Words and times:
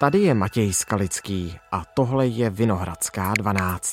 Tady 0.00 0.18
je 0.18 0.34
Matěj 0.34 0.72
Skalický 0.72 1.56
a 1.72 1.82
tohle 1.94 2.26
je 2.26 2.50
Vinohradská 2.50 3.32
12. 3.38 3.90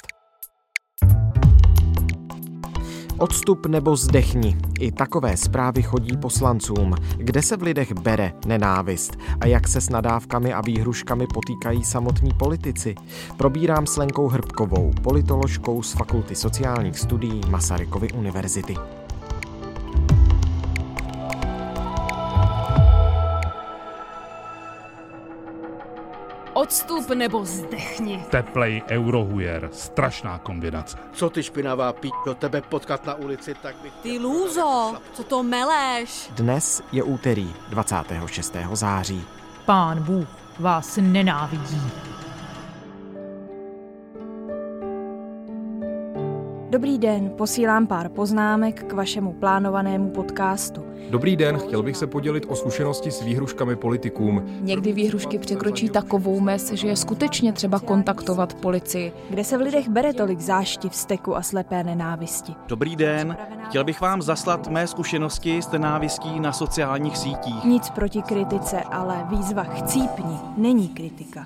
Odstup 3.18 3.66
nebo 3.66 3.96
zdechni. 3.96 4.58
I 4.80 4.92
takové 4.92 5.38
zprávy 5.38 5.84
chodí 5.84 6.18
poslancům. 6.18 6.96
Kde 7.18 7.42
se 7.42 7.58
v 7.58 7.62
lidech 7.62 7.94
bere 7.94 8.34
nenávist 8.46 9.18
a 9.42 9.48
jak 9.48 9.68
se 9.68 9.82
s 9.82 9.90
nadávkami 9.90 10.54
a 10.54 10.62
výhruškami 10.62 11.28
potýkají 11.34 11.84
samotní 11.84 12.32
politici? 12.40 12.96
Probírám 13.38 13.88
s 13.88 13.98
Lenkou 13.98 14.28
Hrbkovou, 14.28 14.92
politoložkou 15.04 15.84
z 15.84 15.94
Fakulty 15.94 16.36
sociálních 16.36 17.00
studií 17.00 17.42
Masarykovy 17.50 18.12
univerzity. 18.12 18.76
Odstup 26.74 27.10
nebo 27.10 27.46
zdechni. 27.46 28.26
Teplej 28.30 28.82
eurohujer. 28.90 29.70
Strašná 29.74 30.38
kombinace. 30.38 30.98
Co 31.14 31.30
ty 31.30 31.44
špinavá 31.44 31.94
pí 31.94 32.12
do 32.26 32.36
tebe 32.36 32.62
potkat 32.62 33.06
na 33.06 33.14
ulici, 33.14 33.56
tak 33.62 33.76
bych... 33.84 33.94
Ty 33.94 34.20
lůzo, 34.20 34.98
co 35.14 35.24
to 35.24 35.44
meleš? 35.44 36.30
Dnes 36.36 36.82
je 36.92 37.04
úterý 37.04 37.54
26. 37.70 38.56
září. 38.74 39.24
Pán 39.66 40.04
Bůh 40.04 40.28
vás 40.60 40.98
nenávidí. 41.02 41.82
Dobrý 46.74 46.98
den, 46.98 47.30
posílám 47.38 47.88
pár 47.88 48.10
poznámek 48.10 48.84
k 48.84 48.94
vašemu 48.94 49.34
plánovanému 49.34 50.10
podcastu. 50.10 50.82
Dobrý 51.10 51.36
den, 51.36 51.58
chtěl 51.58 51.84
bych 51.84 51.98
se 51.98 52.08
podělit 52.08 52.46
o 52.50 52.56
zkušenosti 52.56 53.12
s 53.12 53.22
výhruškami 53.22 53.76
politikům. 53.76 54.44
Někdy 54.62 54.94
výhrušky 54.94 55.40
překročí 55.40 55.90
takovou 55.90 56.40
mez, 56.40 56.72
že 56.72 56.88
je 56.88 56.96
skutečně 56.96 57.54
třeba 57.54 57.80
kontaktovat 57.80 58.54
policii. 58.54 59.12
Kde 59.30 59.44
se 59.44 59.58
v 59.58 59.62
lidech 59.62 59.90
bere 59.90 60.14
tolik 60.14 60.40
záštiv, 60.40 60.96
steku 60.96 61.36
a 61.36 61.42
slepé 61.42 61.84
nenávisti? 61.84 62.54
Dobrý 62.68 62.96
den, 62.96 63.38
chtěl 63.68 63.84
bych 63.84 64.02
vám 64.02 64.22
zaslat 64.22 64.68
mé 64.68 64.88
zkušenosti 64.88 65.62
s 65.62 65.72
nenávistí 65.72 66.40
na 66.40 66.54
sociálních 66.54 67.18
sítích. 67.18 67.64
Nic 67.64 67.90
proti 67.90 68.22
kritice, 68.22 68.82
ale 68.82 69.26
výzva 69.30 69.64
chcípni 69.64 70.38
není 70.58 70.90
kritika. 70.90 71.46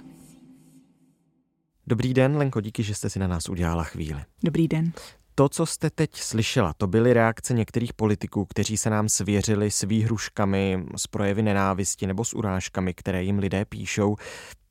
Dobrý 1.87 2.13
den, 2.13 2.37
Lenko, 2.37 2.61
díky, 2.61 2.83
že 2.83 2.95
jste 2.95 3.09
si 3.09 3.19
na 3.19 3.27
nás 3.27 3.49
udělala 3.49 3.83
chvíli. 3.83 4.23
Dobrý 4.43 4.67
den. 4.67 4.91
To, 5.35 5.49
co 5.49 5.65
jste 5.65 5.89
teď 5.89 6.15
slyšela, 6.15 6.73
to 6.73 6.87
byly 6.87 7.13
reakce 7.13 7.53
některých 7.53 7.93
politiků, 7.93 8.45
kteří 8.45 8.77
se 8.77 8.89
nám 8.89 9.09
svěřili 9.09 9.71
s 9.71 9.81
výhruškami, 9.81 10.85
s 10.95 11.07
projevy 11.07 11.43
nenávisti 11.43 12.07
nebo 12.07 12.25
s 12.25 12.33
urážkami, 12.33 12.93
které 12.93 13.23
jim 13.23 13.39
lidé 13.39 13.65
píšou. 13.65 14.15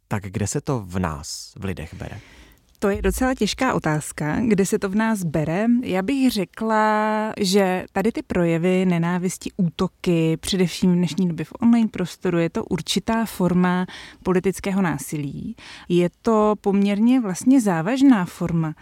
Tak 0.09 0.22
kde 0.22 0.47
se 0.47 0.61
to 0.61 0.81
v 0.81 0.98
nás, 0.98 1.53
v 1.59 1.64
lidech 1.64 1.94
bere? 1.94 2.20
To 2.78 2.88
je 2.91 3.02
docela 3.02 3.34
těžká 3.34 3.74
otázka, 3.74 4.36
kde 4.41 4.66
se 4.66 4.78
to 4.78 4.88
v 4.88 4.94
nás 4.94 5.24
bere. 5.24 5.66
Já 5.82 6.02
bych 6.02 6.30
řekla, 6.30 7.32
že 7.41 7.84
tady 7.92 8.12
ty 8.12 8.22
projevy 8.22 8.86
nenávisti, 8.86 9.50
útoky, 9.56 10.36
především 10.36 10.92
v 10.92 10.97
dnešní 10.97 11.28
době 11.28 11.44
v 11.44 11.52
online 11.60 11.88
prostoru, 11.88 12.38
je 12.38 12.50
to 12.50 12.64
určitá 12.64 13.24
forma 13.24 13.86
politického 14.22 14.82
násilí. 14.82 15.56
Je 15.88 16.10
to 16.22 16.54
poměrně 16.60 17.20
vlastně 17.20 17.60
závažná 17.60 18.24
forma 18.24 18.74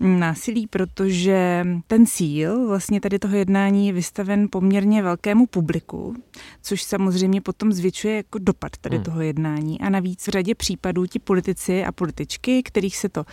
násilí, 0.00 0.66
protože 0.66 1.66
ten 1.86 2.06
cíl 2.06 2.68
vlastně 2.68 3.00
tady 3.00 3.18
toho 3.18 3.36
jednání 3.36 3.86
je 3.86 3.92
vystaven 3.92 4.48
poměrně 4.50 5.02
velkému 5.02 5.46
publiku, 5.46 6.14
což 6.62 6.82
samozřejmě 6.82 7.40
potom 7.40 7.72
zvětšuje 7.72 8.16
jako 8.16 8.38
dopad 8.38 8.72
tady 8.80 8.96
hmm. 8.96 9.04
toho 9.04 9.20
jednání. 9.20 9.80
A 9.80 9.88
navíc 9.88 10.26
v 10.26 10.30
řadě 10.30 10.54
případů 10.54 11.06
ti 11.06 11.18
politici 11.18 11.84
a 11.84 11.92
političky, 11.92 12.62
kterých 12.62 12.96
se 12.96 13.08
to 13.08 13.24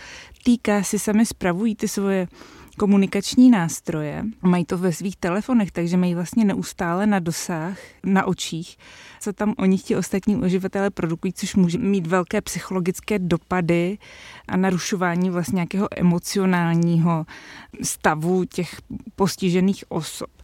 týká, 0.44 0.82
si 0.82 0.98
sami 0.98 1.26
spravují 1.26 1.74
ty 1.76 1.88
svoje 1.88 2.28
komunikační 2.76 3.50
nástroje, 3.50 4.24
mají 4.42 4.64
to 4.64 4.78
ve 4.78 4.92
svých 4.92 5.16
telefonech, 5.16 5.72
takže 5.72 5.96
mají 5.96 6.14
vlastně 6.14 6.44
neustále 6.44 7.06
na 7.06 7.18
dosah, 7.18 7.78
na 8.04 8.26
očích, 8.26 8.78
co 9.20 9.32
tam 9.32 9.54
oni 9.58 9.78
ti 9.78 9.96
ostatní 9.96 10.36
uživatelé 10.36 10.90
produkují, 10.90 11.32
což 11.32 11.54
může 11.54 11.78
mít 11.78 12.06
velké 12.06 12.40
psychologické 12.40 13.18
dopady 13.18 13.98
a 14.48 14.56
narušování 14.56 15.30
vlastně 15.30 15.56
nějakého 15.56 15.88
emocionálního 15.96 17.26
stavu 17.82 18.44
těch 18.44 18.80
postižených 19.16 19.84
osob. 19.88 20.35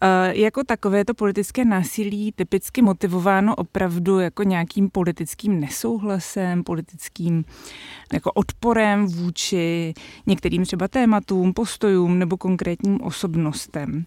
E, 0.00 0.38
jako 0.38 0.64
takové 0.64 1.04
to 1.04 1.14
politické 1.14 1.64
násilí 1.64 2.32
typicky 2.32 2.82
motivováno 2.82 3.54
opravdu 3.54 4.18
jako 4.18 4.42
nějakým 4.42 4.90
politickým 4.90 5.60
nesouhlasem, 5.60 6.64
politickým 6.64 7.44
jako 8.12 8.32
odporem 8.32 9.06
vůči 9.06 9.94
některým 10.26 10.64
třeba 10.64 10.88
tématům, 10.88 11.52
postojům 11.52 12.18
nebo 12.18 12.36
konkrétním 12.36 13.00
osobnostem. 13.02 14.04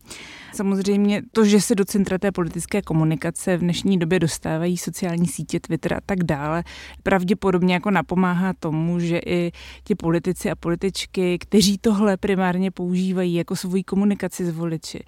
Samozřejmě 0.54 1.22
to, 1.32 1.46
že 1.46 1.62
se 1.62 1.76
do 1.76 1.86
centra 1.86 2.18
té 2.18 2.32
politické 2.32 2.82
komunikace 2.82 3.58
v 3.58 3.60
dnešní 3.60 4.00
době 4.00 4.20
dostávají 4.20 4.78
sociální 4.78 5.28
sítě, 5.28 5.60
Twitter 5.60 5.94
a 5.94 6.00
tak 6.06 6.24
dále, 6.24 6.64
pravděpodobně 7.04 7.74
jako 7.74 7.92
napomáhá 7.92 8.54
tomu, 8.60 9.00
že 9.00 9.20
i 9.26 9.52
ti 9.84 9.96
politici 9.96 10.52
a 10.52 10.56
političky, 10.56 11.38
kteří 11.38 11.78
tohle 11.78 12.18
primárně 12.18 12.72
používají 12.72 13.34
jako 13.34 13.56
svoji 13.56 13.84
komunikaci 13.84 14.46
s 14.46 14.50
voliči, 14.50 15.00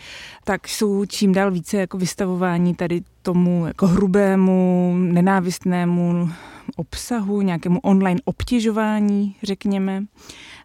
tak 0.43 0.67
jsou 0.67 1.05
čím 1.05 1.33
dál 1.33 1.51
více 1.51 1.77
jako 1.77 1.97
vystavování 1.97 2.75
tady 2.75 3.01
tomu 3.21 3.67
jako 3.67 3.87
hrubému, 3.87 4.93
nenávistnému 4.97 6.29
obsahu, 6.75 7.41
nějakému 7.41 7.79
online 7.79 8.21
obtěžování, 8.25 9.35
řekněme. 9.43 10.03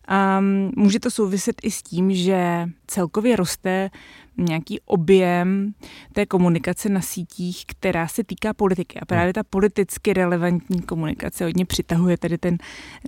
A 0.09 0.41
může 0.77 1.01
to 1.01 1.11
souviset 1.11 1.57
i 1.63 1.71
s 1.71 1.83
tím, 1.83 2.15
že 2.15 2.69
celkově 2.87 3.37
roste 3.37 3.91
nějaký 4.39 4.81
objem 4.81 5.73
té 6.13 6.27
komunikace 6.27 6.89
na 6.89 7.01
sítích, 7.01 7.65
která 7.67 8.09
se 8.09 8.25
týká 8.25 8.55
politiky. 8.55 9.01
A 9.01 9.05
právě 9.05 9.33
ta 9.33 9.43
politicky 9.43 10.13
relevantní 10.13 10.83
komunikace 10.83 11.45
hodně 11.45 11.67
přitahuje 11.67 12.19
tady 12.19 12.39
ten 12.39 12.59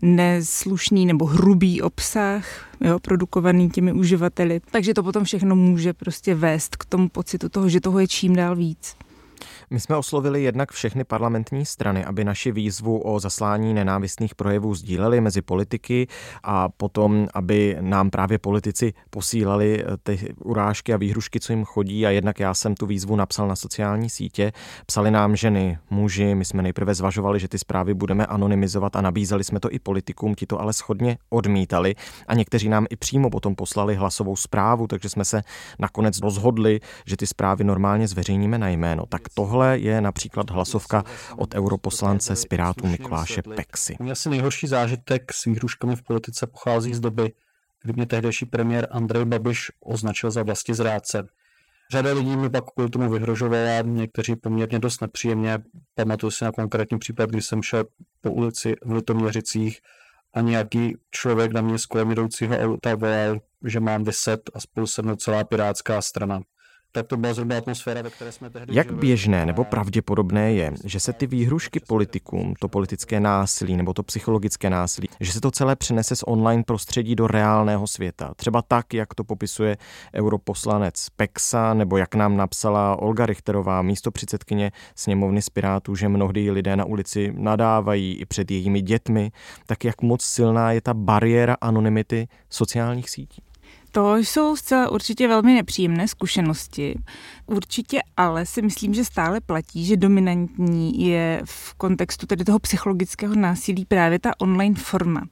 neslušný 0.02 1.06
nebo 1.06 1.24
hrubý 1.24 1.82
obsah, 1.82 2.68
jo, 2.80 2.98
produkovaný 2.98 3.70
těmi 3.70 3.92
uživateli. 3.92 4.60
Takže 4.70 4.94
to 4.94 5.02
potom 5.02 5.24
všechno 5.24 5.56
může 5.56 5.92
prostě 5.92 6.34
vést 6.34 6.76
k 6.76 6.84
tomu 6.84 7.08
pocitu 7.08 7.48
toho, 7.48 7.68
že 7.68 7.80
toho 7.80 7.98
je 7.98 8.08
čím 8.08 8.36
dál 8.36 8.56
víc. 8.56 8.96
My 9.72 9.80
jsme 9.80 9.96
oslovili 9.96 10.42
jednak 10.42 10.72
všechny 10.72 11.04
parlamentní 11.04 11.66
strany, 11.66 12.04
aby 12.04 12.24
naši 12.24 12.52
výzvu 12.52 12.98
o 12.98 13.20
zaslání 13.20 13.74
nenávistných 13.74 14.34
projevů 14.34 14.74
sdíleli 14.74 15.20
mezi 15.20 15.42
politiky 15.42 16.06
a 16.42 16.68
potom, 16.68 17.28
aby 17.34 17.76
nám 17.80 18.10
právě 18.10 18.38
politici 18.38 18.92
posílali 19.10 19.84
eh, 19.84 19.96
ty 20.02 20.34
urážky 20.44 20.94
a 20.94 20.96
výhrušky, 20.96 21.40
co 21.40 21.52
jim 21.52 21.64
chodí 21.64 22.06
a 22.06 22.10
jednak 22.10 22.40
já 22.40 22.54
jsem 22.54 22.74
tu 22.74 22.86
výzvu 22.86 23.16
napsal 23.16 23.48
na 23.48 23.56
sociální 23.56 24.10
sítě. 24.10 24.52
Psali 24.86 25.10
nám 25.10 25.36
ženy, 25.36 25.78
muži, 25.90 26.34
my 26.34 26.44
jsme 26.44 26.62
nejprve 26.62 26.94
zvažovali, 26.94 27.40
že 27.40 27.48
ty 27.48 27.58
zprávy 27.58 27.94
budeme 27.94 28.26
anonymizovat 28.26 28.96
a 28.96 29.00
nabízeli 29.00 29.44
jsme 29.44 29.60
to 29.60 29.72
i 29.72 29.78
politikům, 29.78 30.34
ti 30.34 30.46
to 30.46 30.60
ale 30.60 30.72
schodně 30.72 31.18
odmítali 31.28 31.94
a 32.26 32.34
někteří 32.34 32.68
nám 32.68 32.86
i 32.90 32.96
přímo 32.96 33.30
potom 33.30 33.54
poslali 33.54 33.94
hlasovou 33.94 34.36
zprávu, 34.36 34.86
takže 34.86 35.08
jsme 35.08 35.24
se 35.24 35.42
nakonec 35.78 36.20
rozhodli, 36.20 36.80
že 37.06 37.16
ty 37.16 37.26
zprávy 37.26 37.64
normálně 37.64 38.08
zveřejníme 38.08 38.58
na 38.58 38.68
jméno. 38.68 39.04
Tak 39.08 39.22
tohle 39.34 39.59
Tohle 39.60 39.78
je 39.78 40.00
například 40.00 40.50
hlasovka 40.50 41.04
od 41.36 41.54
europoslance 41.54 42.36
z 42.36 42.44
Pirátů 42.44 42.86
Mikuláše 42.86 43.42
Pexy. 43.56 43.96
Mě 44.00 44.12
asi 44.12 44.30
nejhorší 44.30 44.66
zážitek 44.66 45.32
s 45.32 45.44
výhruškami 45.44 45.96
v 45.96 46.02
politice 46.02 46.46
pochází 46.46 46.94
z 46.94 47.00
doby, 47.00 47.32
kdy 47.82 47.92
mě 47.92 48.06
tehdejší 48.06 48.46
premiér 48.46 48.88
Andrej 48.90 49.24
Babiš 49.24 49.72
označil 49.80 50.30
za 50.30 50.42
vlasti 50.42 50.74
zrádce. 50.74 51.28
Řada 51.92 52.12
lidí 52.12 52.36
mi 52.36 52.50
pak 52.50 52.64
kvůli 52.74 52.90
tomu 52.90 53.10
vyhrožovala, 53.10 53.80
někteří 53.82 54.36
poměrně 54.36 54.78
dost 54.78 55.00
nepříjemně. 55.00 55.58
Pamatuju 55.94 56.30
si 56.30 56.44
na 56.44 56.52
konkrétní 56.52 56.98
případ, 56.98 57.30
kdy 57.30 57.42
jsem 57.42 57.62
šel 57.62 57.84
po 58.20 58.30
ulici 58.30 58.76
v 58.84 58.92
Litoměřicích 58.92 59.78
a 60.34 60.40
nějaký 60.40 60.96
člověk 61.10 61.52
na 61.52 61.60
mě 61.60 61.78
z 61.78 61.86
kolem 61.86 62.10
jdoucího 62.10 62.58
auta 62.58 62.94
volal, 62.94 63.40
že 63.64 63.80
mám 63.80 64.04
vyset 64.04 64.40
a 64.54 64.60
spolu 64.60 64.86
se 64.86 65.02
mnou 65.02 65.16
celá 65.16 65.44
pirátská 65.44 66.02
strana 66.02 66.40
tak 66.92 67.06
to 67.06 67.16
byla 67.16 67.34
atmosféra, 67.58 68.02
ve 68.02 68.10
které 68.10 68.32
jsme 68.32 68.50
tehdy 68.50 68.74
Jak 68.74 68.92
běžné 68.92 69.46
nebo 69.46 69.64
pravděpodobné 69.64 70.52
je, 70.52 70.72
že 70.84 71.00
se 71.00 71.12
ty 71.12 71.26
výhrušky 71.26 71.80
politikům, 71.80 72.54
to 72.58 72.68
politické 72.68 73.20
násilí 73.20 73.76
nebo 73.76 73.94
to 73.94 74.02
psychologické 74.02 74.70
násilí, 74.70 75.08
že 75.20 75.32
se 75.32 75.40
to 75.40 75.50
celé 75.50 75.76
přenese 75.76 76.16
z 76.16 76.24
online 76.26 76.62
prostředí 76.66 77.14
do 77.14 77.26
reálného 77.26 77.86
světa. 77.86 78.32
Třeba 78.36 78.62
tak, 78.62 78.94
jak 78.94 79.14
to 79.14 79.24
popisuje 79.24 79.76
europoslanec 80.14 81.06
Pexa, 81.16 81.74
nebo 81.74 81.96
jak 81.96 82.14
nám 82.14 82.36
napsala 82.36 82.96
Olga 82.96 83.26
Richterová, 83.26 83.82
místo 83.82 84.10
předsedkyně 84.10 84.72
sněmovny 84.94 85.42
z 85.42 85.50
Pirátů, 85.50 85.94
že 85.94 86.08
mnohdy 86.08 86.50
lidé 86.50 86.76
na 86.76 86.84
ulici 86.84 87.32
nadávají 87.36 88.14
i 88.14 88.26
před 88.26 88.50
jejími 88.50 88.80
dětmi, 88.80 89.32
tak 89.66 89.84
jak 89.84 90.02
moc 90.02 90.22
silná 90.22 90.72
je 90.72 90.80
ta 90.80 90.94
bariéra 90.94 91.56
anonymity 91.60 92.28
sociálních 92.50 93.10
sítí. 93.10 93.42
To 93.92 94.16
jsou 94.16 94.56
zcela 94.56 94.90
určitě 94.90 95.28
velmi 95.28 95.54
nepříjemné 95.54 96.08
zkušenosti. 96.08 96.98
Určitě 97.46 98.00
ale 98.16 98.46
si 98.46 98.62
myslím, 98.62 98.94
že 98.94 99.04
stále 99.04 99.40
platí, 99.40 99.84
že 99.84 99.96
dominantní 99.96 101.06
je 101.06 101.42
v 101.44 101.74
kontextu 101.74 102.26
tedy 102.26 102.44
toho 102.44 102.58
psychologického 102.58 103.34
násilí 103.34 103.84
právě 103.84 104.18
ta 104.18 104.30
online 104.40 104.74
forma 104.74 105.22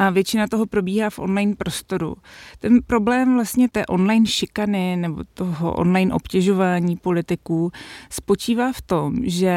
a 0.00 0.10
většina 0.10 0.46
toho 0.46 0.66
probíhá 0.66 1.10
v 1.10 1.18
online 1.18 1.54
prostoru. 1.56 2.16
Ten 2.58 2.82
problém 2.86 3.34
vlastně 3.34 3.68
té 3.68 3.86
online 3.86 4.26
šikany 4.26 4.96
nebo 4.96 5.24
toho 5.34 5.74
online 5.74 6.14
obtěžování 6.14 6.96
politiků 6.96 7.72
spočívá 8.10 8.72
v 8.72 8.82
tom, 8.82 9.16
že 9.22 9.54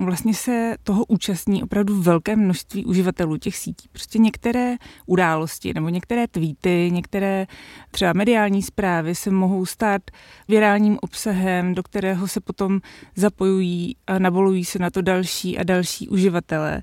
vlastně 0.00 0.34
se 0.34 0.76
toho 0.82 1.04
účastní 1.04 1.62
opravdu 1.62 2.02
velké 2.02 2.36
množství 2.36 2.84
uživatelů 2.84 3.36
těch 3.36 3.56
sítí. 3.56 3.88
Prostě 3.92 4.18
některé 4.18 4.76
události 5.06 5.74
nebo 5.74 5.88
některé 5.88 6.28
tweety, 6.28 6.90
některé 6.92 7.46
třeba 7.90 8.12
mediální 8.12 8.62
zprávy 8.62 9.14
se 9.14 9.30
mohou 9.30 9.66
stát 9.66 10.02
virálním 10.48 10.98
obsahem, 11.00 11.74
do 11.74 11.82
kterého 11.82 12.28
se 12.28 12.40
potom 12.40 12.80
zapojují 13.14 13.96
a 14.06 14.18
navolují 14.18 14.64
se 14.64 14.78
na 14.78 14.90
to 14.90 15.02
další 15.02 15.58
a 15.58 15.62
další 15.62 16.08
uživatelé. 16.08 16.82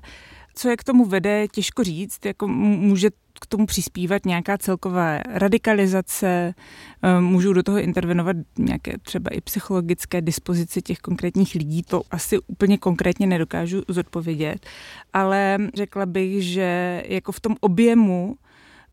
Co 0.54 0.68
je 0.68 0.76
k 0.76 0.84
tomu 0.84 1.04
vede, 1.04 1.48
těžko 1.48 1.84
říct, 1.84 2.24
jako 2.24 2.48
může 2.48 3.10
k 3.40 3.46
tomu 3.46 3.66
přispívat 3.66 4.26
nějaká 4.26 4.58
celková 4.58 5.18
radikalizace, 5.26 6.54
eh, 7.02 7.20
můžou 7.20 7.52
do 7.52 7.62
toho 7.62 7.78
intervenovat 7.78 8.36
nějaké 8.58 8.98
třeba 8.98 9.30
i 9.30 9.40
psychologické 9.40 10.20
dispozice 10.20 10.82
těch 10.82 10.98
konkrétních 10.98 11.54
lidí, 11.54 11.82
to 11.82 12.02
asi 12.10 12.38
úplně 12.46 12.78
konkrétně 12.78 13.26
nedokážu 13.26 13.82
zodpovědět, 13.88 14.66
ale 15.12 15.58
řekla 15.74 16.06
bych, 16.06 16.44
že 16.44 17.02
jako 17.08 17.32
v 17.32 17.40
tom 17.40 17.56
objemu 17.60 18.36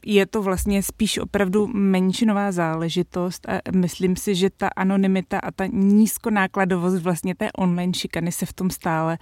je 0.05 0.25
to 0.25 0.41
vlastně 0.41 0.83
spíš 0.83 1.17
opravdu 1.17 1.67
menšinová 1.67 2.51
záležitost 2.51 3.49
a 3.49 3.71
myslím 3.75 4.15
si, 4.15 4.35
že 4.35 4.49
ta 4.49 4.67
anonymita 4.75 5.39
a 5.39 5.51
ta 5.51 5.65
nízkonákladovost 5.65 6.97
vlastně 6.97 7.35
té 7.35 7.51
online 7.51 7.93
šikany 7.93 8.31
se 8.31 8.45
v 8.45 8.53
tom 8.53 8.69
stále 8.69 9.17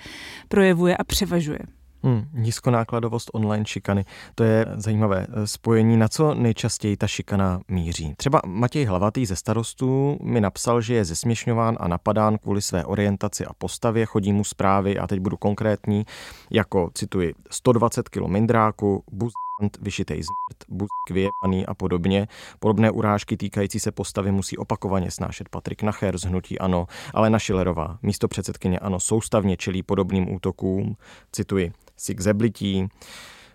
projevuje 0.47 0.97
a 0.97 1.03
převažuje. 1.03 1.59
Hmm, 2.03 2.25
nízkonákladovost 2.33 3.29
online 3.33 3.65
šikany, 3.65 4.05
to 4.35 4.43
je 4.43 4.65
zajímavé 4.75 5.27
spojení. 5.45 5.97
Na 5.97 6.07
co 6.07 6.33
nejčastěji 6.33 6.97
ta 6.97 7.07
šikana 7.07 7.61
míří? 7.67 8.13
Třeba 8.17 8.41
Matěj 8.45 8.85
Hlavatý 8.85 9.25
ze 9.25 9.35
starostů 9.35 10.17
mi 10.23 10.41
napsal, 10.41 10.81
že 10.81 10.93
je 10.93 11.05
zesměšňován 11.05 11.77
a 11.79 11.87
napadán 11.87 12.37
kvůli 12.37 12.61
své 12.61 12.85
orientaci 12.85 13.45
a 13.45 13.53
postavě, 13.53 14.05
chodí 14.05 14.33
mu 14.33 14.43
zprávy, 14.43 14.97
a 14.97 15.07
teď 15.07 15.19
budu 15.19 15.37
konkrétní, 15.37 16.05
jako, 16.51 16.89
cituji, 16.93 17.33
120 17.51 18.09
kg 18.09 18.27
mindráku, 18.27 19.03
buz 19.11 19.33
vyšitej 19.81 20.23
zmrt, 20.23 20.69
buzk 20.69 21.09
vyjebaný 21.11 21.65
a 21.65 21.73
podobně. 21.73 22.27
Podobné 22.59 22.91
urážky 22.91 23.37
týkající 23.37 23.79
se 23.79 23.91
postavy 23.91 24.31
musí 24.31 24.57
opakovaně 24.57 25.11
snášet 25.11 25.49
Patrik 25.49 25.83
Nacher 25.83 26.17
z 26.17 26.23
Hnutí 26.23 26.59
Ano, 26.59 26.87
ale 27.13 27.29
na 27.29 27.39
Šilerová, 27.39 27.97
místo 28.01 28.27
předsedkyně 28.27 28.79
Ano, 28.79 28.99
soustavně 28.99 29.57
čelí 29.57 29.83
podobným 29.83 30.33
útokům. 30.33 30.95
Cituji, 31.31 31.73
si 31.99 32.15
k 32.15 32.21
zeblití, 32.21 32.87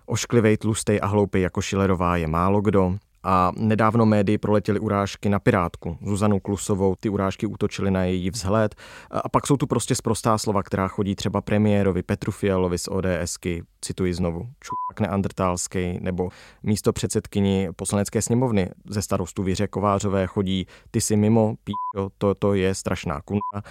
ošklivej, 0.06 0.56
tlustej 0.56 1.00
a 1.02 1.06
hloupej 1.06 1.42
jako 1.42 1.62
Šilerová 1.62 2.16
je 2.16 2.26
málo 2.26 2.60
kdo. 2.60 2.96
A 3.26 3.52
nedávno 3.56 4.06
médii 4.06 4.38
proletěly 4.38 4.80
urážky 4.80 5.28
na 5.28 5.38
Pirátku. 5.38 5.98
Zuzanu 6.06 6.40
Klusovou 6.40 6.94
ty 6.94 7.08
urážky 7.08 7.46
útočily 7.46 7.90
na 7.90 8.04
její 8.04 8.30
vzhled. 8.30 8.74
A 9.10 9.28
pak 9.28 9.46
jsou 9.46 9.56
tu 9.56 9.66
prostě 9.66 9.94
sprostá 9.94 10.38
slova, 10.38 10.62
která 10.62 10.88
chodí 10.88 11.14
třeba 11.14 11.40
premiérovi 11.40 12.02
Petru 12.02 12.32
Fialovi 12.32 12.78
z 12.78 12.88
ODSky, 12.88 13.62
cituji 13.80 14.14
znovu, 14.14 14.38
čurák 14.38 15.00
neandertálský, 15.00 15.98
nebo 16.00 16.28
místo 16.62 16.92
předsedkyni 16.92 17.68
poslanecké 17.76 18.22
sněmovny 18.22 18.70
ze 18.88 19.02
starostu 19.02 19.42
Věře 19.42 19.66
Kovářové 19.66 20.26
chodí, 20.26 20.66
ty 20.90 21.00
si 21.00 21.16
mimo, 21.16 21.54
píčo, 21.64 22.10
to, 22.18 22.34
to 22.34 22.54
je 22.54 22.74
strašná 22.74 23.20
kuna. 23.20 23.62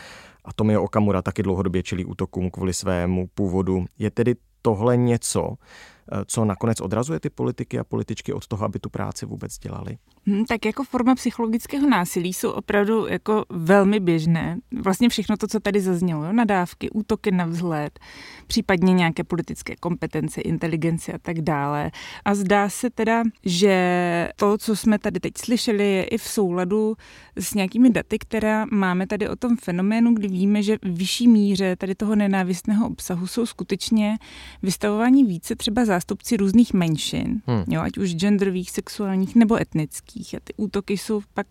A 0.45 0.53
Tomio 0.53 0.83
Okamura 0.83 1.21
taky 1.21 1.43
dlouhodobě 1.43 1.83
čelí 1.83 2.05
útokům 2.05 2.51
kvůli 2.51 2.73
svému 2.73 3.27
původu. 3.33 3.85
Je 3.99 4.11
tedy 4.11 4.35
tohle 4.63 4.97
něco, 4.97 5.53
co 6.25 6.45
nakonec 6.45 6.81
odrazuje 6.81 7.19
ty 7.19 7.29
politiky 7.29 7.79
a 7.79 7.83
političky 7.83 8.33
od 8.33 8.47
toho, 8.47 8.65
aby 8.65 8.79
tu 8.79 8.89
práci 8.89 9.25
vůbec 9.25 9.57
dělali? 9.57 9.97
Hmm, 10.25 10.45
tak 10.45 10.65
jako 10.65 10.83
forma 10.83 11.15
psychologického 11.15 11.89
násilí 11.89 12.33
jsou 12.33 12.51
opravdu 12.51 13.07
jako 13.07 13.45
velmi 13.49 13.99
běžné. 13.99 14.57
Vlastně 14.81 15.09
všechno 15.09 15.37
to, 15.37 15.47
co 15.47 15.59
tady 15.59 15.81
zaznělo, 15.81 16.33
nadávky, 16.33 16.89
útoky 16.89 17.31
na 17.31 17.45
vzhled, 17.45 17.99
případně 18.47 18.93
nějaké 18.93 19.23
politické 19.23 19.75
kompetence, 19.75 20.41
inteligence 20.41 21.13
a 21.13 21.17
tak 21.17 21.41
dále. 21.41 21.91
A 22.25 22.35
zdá 22.35 22.69
se 22.69 22.89
teda, 22.89 23.23
že 23.45 24.29
to, 24.35 24.57
co 24.57 24.75
jsme 24.75 24.99
tady 24.99 25.19
teď 25.19 25.33
slyšeli, 25.37 25.91
je 25.91 26.03
i 26.03 26.17
v 26.17 26.23
souladu 26.23 26.95
s 27.35 27.53
nějakými 27.53 27.89
daty, 27.89 28.19
která 28.19 28.65
máme 28.71 29.07
tady 29.07 29.29
o 29.29 29.35
tom 29.35 29.57
fenoménu, 29.57 30.13
kdy 30.13 30.27
víme, 30.27 30.63
že 30.63 30.77
v 30.77 31.03
vyšší 31.03 31.27
míře 31.27 31.75
tady 31.75 31.95
toho 31.95 32.15
nenávistného 32.15 32.87
obsahu 32.87 33.27
jsou 33.27 33.45
skutečně 33.45 34.17
vystavováni 34.61 35.25
více 35.25 35.55
třeba 35.55 35.85
zástupci 35.93 36.37
různých 36.37 36.73
menšin, 36.73 37.41
hmm. 37.47 37.63
jo, 37.67 37.81
ať 37.81 37.97
už 37.97 38.15
genderových, 38.15 38.71
sexuálních 38.71 39.35
nebo 39.35 39.61
etnických. 39.61 40.35
A 40.35 40.39
ty 40.43 40.53
útoky 40.57 40.97
jsou 40.97 41.21
pak 41.33 41.47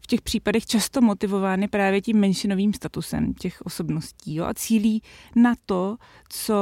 v 0.00 0.06
těch 0.06 0.20
případech 0.20 0.66
často 0.66 1.00
motivovány 1.00 1.68
právě 1.68 2.00
tím 2.00 2.16
menšinovým 2.16 2.74
statusem 2.74 3.34
těch 3.34 3.62
osobností 3.62 4.34
jo, 4.34 4.44
a 4.44 4.54
cílí 4.54 5.02
na 5.36 5.54
to, 5.66 5.96
co 6.28 6.54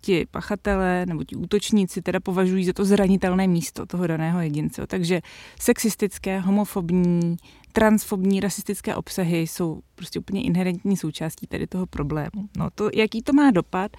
ti 0.00 0.26
pachatelé 0.30 1.06
nebo 1.06 1.24
ti 1.24 1.36
útočníci 1.36 2.02
teda 2.02 2.20
považují 2.20 2.64
za 2.64 2.72
to 2.72 2.84
zranitelné 2.84 3.46
místo 3.46 3.86
toho 3.86 4.06
daného 4.06 4.40
jedince. 4.40 4.86
Takže 4.86 5.20
sexistické, 5.60 6.40
homofobní, 6.40 7.36
transfobní, 7.72 8.40
rasistické 8.40 8.94
obsahy 8.94 9.38
jsou 9.40 9.80
prostě 9.94 10.18
úplně 10.18 10.42
inherentní 10.42 10.96
součástí 10.96 11.46
tady 11.46 11.66
toho 11.66 11.86
problému. 11.86 12.48
No 12.56 12.70
to, 12.74 12.90
jaký 12.94 13.22
to 13.22 13.32
má 13.32 13.50
dopad, 13.50 13.96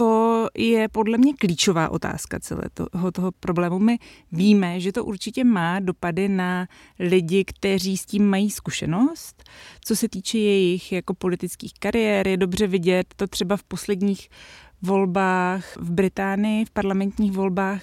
to 0.00 0.48
je 0.54 0.88
podle 0.88 1.18
mě 1.18 1.34
klíčová 1.34 1.88
otázka 1.88 2.40
celého 2.40 3.12
toho, 3.12 3.32
problému. 3.40 3.78
My 3.78 3.98
víme, 4.32 4.80
že 4.80 4.92
to 4.92 5.04
určitě 5.04 5.44
má 5.44 5.80
dopady 5.80 6.28
na 6.28 6.68
lidi, 6.98 7.44
kteří 7.44 7.96
s 7.96 8.06
tím 8.06 8.26
mají 8.26 8.50
zkušenost. 8.50 9.44
Co 9.84 9.96
se 9.96 10.08
týče 10.08 10.38
jejich 10.38 10.92
jako 10.92 11.14
politických 11.14 11.72
kariér, 11.78 12.28
je 12.28 12.36
dobře 12.36 12.66
vidět 12.66 13.14
to 13.16 13.26
třeba 13.26 13.56
v 13.56 13.62
posledních 13.62 14.28
volbách 14.82 15.76
v 15.76 15.90
Británii, 15.90 16.64
v 16.64 16.70
parlamentních 16.70 17.32
volbách, 17.32 17.82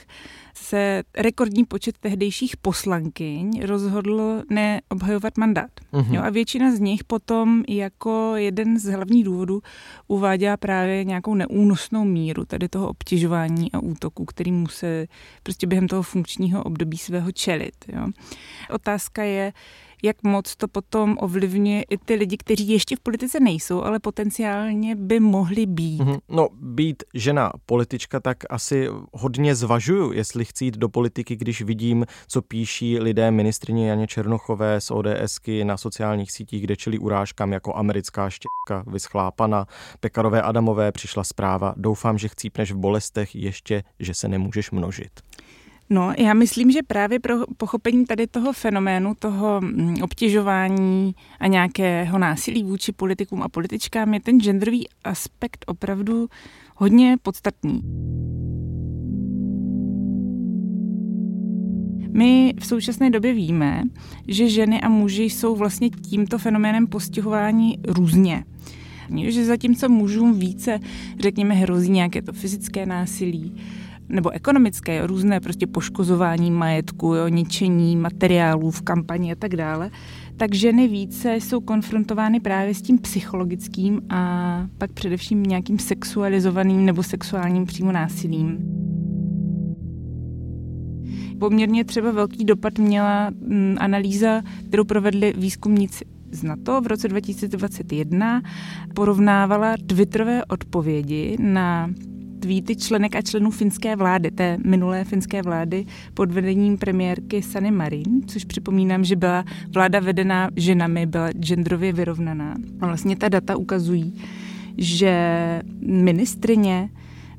se 0.53 1.03
rekordní 1.17 1.65
počet 1.65 1.97
tehdejších 1.97 2.57
poslankyň 2.57 3.61
rozhodlo 3.65 4.43
neobhajovat 4.49 5.37
mandát. 5.37 5.71
Mm-hmm. 5.93 6.13
Jo, 6.13 6.21
a 6.23 6.29
většina 6.29 6.75
z 6.75 6.79
nich 6.79 7.03
potom 7.03 7.63
jako 7.67 8.33
jeden 8.35 8.79
z 8.79 8.85
hlavních 8.85 9.23
důvodů 9.23 9.61
uváděla 10.07 10.57
právě 10.57 11.03
nějakou 11.03 11.35
neúnosnou 11.35 12.05
míru 12.05 12.45
tady 12.45 12.69
toho 12.69 12.89
obtěžování 12.89 13.71
a 13.71 13.79
útoku, 13.79 14.25
který 14.25 14.51
musí 14.51 14.87
prostě 15.43 15.67
během 15.67 15.87
toho 15.87 16.03
funkčního 16.03 16.63
období 16.63 16.97
svého 16.97 17.31
čelit. 17.31 17.75
Jo. 17.87 18.07
Otázka 18.69 19.23
je, 19.23 19.53
jak 20.03 20.23
moc 20.23 20.55
to 20.55 20.67
potom 20.67 21.17
ovlivňuje 21.19 21.83
i 21.83 21.97
ty 21.97 22.15
lidi, 22.15 22.37
kteří 22.37 22.69
ještě 22.69 22.95
v 22.95 22.99
politice 22.99 23.39
nejsou, 23.39 23.83
ale 23.83 23.99
potenciálně 23.99 24.95
by 24.95 25.19
mohli 25.19 25.65
být. 25.65 26.01
Mm-hmm. 26.01 26.19
No, 26.29 26.49
být 26.53 27.03
žena 27.13 27.51
politička, 27.65 28.19
tak 28.19 28.37
asi 28.49 28.87
hodně 29.13 29.55
zvažuju, 29.55 30.11
jestli 30.11 30.45
chci 30.45 30.65
jít 30.65 30.77
do 30.77 30.89
politiky, 30.89 31.35
když 31.35 31.61
vidím, 31.61 32.05
co 32.27 32.41
píší 32.41 32.99
lidé 32.99 33.31
ministrině 33.31 33.89
Janě 33.89 34.07
Černochové 34.07 34.81
z 34.81 34.91
ODSky 34.91 35.65
na 35.65 35.77
sociálních 35.77 36.31
sítích, 36.31 36.63
kde 36.63 36.75
čelí 36.75 36.99
urážkám 36.99 37.53
jako 37.53 37.75
americká 37.75 38.29
štětka 38.29 38.83
vyschlápana. 38.91 39.65
Pekarové 39.99 40.41
Adamové 40.41 40.91
přišla 40.91 41.23
zpráva, 41.23 41.73
doufám, 41.77 42.17
že 42.17 42.27
chcípneš 42.27 42.71
v 42.71 42.77
bolestech 42.77 43.35
ještě, 43.35 43.83
že 43.99 44.13
se 44.13 44.27
nemůžeš 44.27 44.71
množit. 44.71 45.11
No, 45.89 46.13
já 46.17 46.33
myslím, 46.33 46.71
že 46.71 46.79
právě 46.87 47.19
pro 47.19 47.35
pochopení 47.57 48.05
tady 48.05 48.27
toho 48.27 48.53
fenoménu, 48.53 49.15
toho 49.19 49.61
mm, 49.61 49.95
obtěžování 50.01 51.15
a 51.39 51.47
nějakého 51.47 52.17
násilí 52.17 52.63
vůči 52.63 52.91
politikům 52.91 53.43
a 53.43 53.49
političkám 53.49 54.13
je 54.13 54.19
ten 54.19 54.39
genderový 54.39 54.87
aspekt 55.03 55.65
opravdu 55.67 56.27
hodně 56.75 57.17
podstatný. 57.21 57.81
My 62.11 62.53
v 62.59 62.65
současné 62.65 63.09
době 63.09 63.33
víme, 63.33 63.83
že 64.27 64.49
ženy 64.49 64.81
a 64.81 64.89
muži 64.89 65.23
jsou 65.23 65.55
vlastně 65.55 65.89
tímto 65.89 66.37
fenoménem 66.37 66.87
postihování 66.87 67.79
různě. 67.87 68.43
Že 69.27 69.45
zatímco 69.45 69.89
mužům 69.89 70.39
více, 70.39 70.79
řekněme, 71.19 71.53
hrozí 71.53 71.91
nějaké 71.91 72.21
to 72.21 72.33
fyzické 72.33 72.85
násilí, 72.85 73.55
nebo 74.09 74.29
ekonomické, 74.29 75.07
různé 75.07 75.39
prostě 75.39 75.67
poškozování 75.67 76.51
majetku, 76.51 77.15
jo, 77.15 77.27
ničení 77.27 77.95
materiálů 77.95 78.71
v 78.71 78.81
kampani 78.81 79.31
a 79.31 79.35
tak 79.35 79.55
dále, 79.55 79.91
tak 80.37 80.55
ženy 80.55 80.87
více 80.87 81.35
jsou 81.35 81.61
konfrontovány 81.61 82.39
právě 82.39 82.73
s 82.73 82.81
tím 82.81 82.99
psychologickým 82.99 84.01
a 84.09 84.67
pak 84.77 84.91
především 84.91 85.43
nějakým 85.43 85.79
sexualizovaným 85.79 86.85
nebo 86.85 87.03
sexuálním 87.03 87.65
přímo 87.65 87.91
násilím. 87.91 88.57
Poměrně 91.39 91.85
třeba 91.85 92.11
velký 92.11 92.45
dopad 92.45 92.79
měla 92.79 93.29
mm, 93.29 93.75
analýza, 93.79 94.41
kterou 94.67 94.83
provedli 94.83 95.33
výzkumníci 95.37 96.05
z 96.31 96.43
NATO 96.43 96.81
v 96.81 96.87
roce 96.87 97.07
2021 97.07 98.41
porovnávala 98.93 99.75
Twitterové 99.87 100.45
odpovědi 100.45 101.37
na 101.39 101.89
tweety 102.47 102.75
členek 102.75 103.15
a 103.15 103.21
členů 103.21 103.51
finské 103.51 103.95
vlády, 103.95 104.31
té 104.31 104.57
minulé 104.65 105.03
finské 105.03 105.41
vlády 105.41 105.85
pod 106.13 106.31
vedením 106.31 106.77
premiérky 106.77 107.41
Sany 107.41 107.71
Marin, 107.71 108.21
což 108.27 108.45
připomínám, 108.45 109.03
že 109.03 109.15
byla 109.15 109.45
vláda 109.73 109.99
vedená 109.99 110.49
ženami, 110.55 111.05
byla 111.05 111.31
genderově 111.31 111.93
vyrovnaná. 111.93 112.55
A 112.81 112.85
vlastně 112.87 113.15
ta 113.15 113.29
data 113.29 113.57
ukazují, 113.57 114.13
že 114.77 115.13
ministrině 115.81 116.89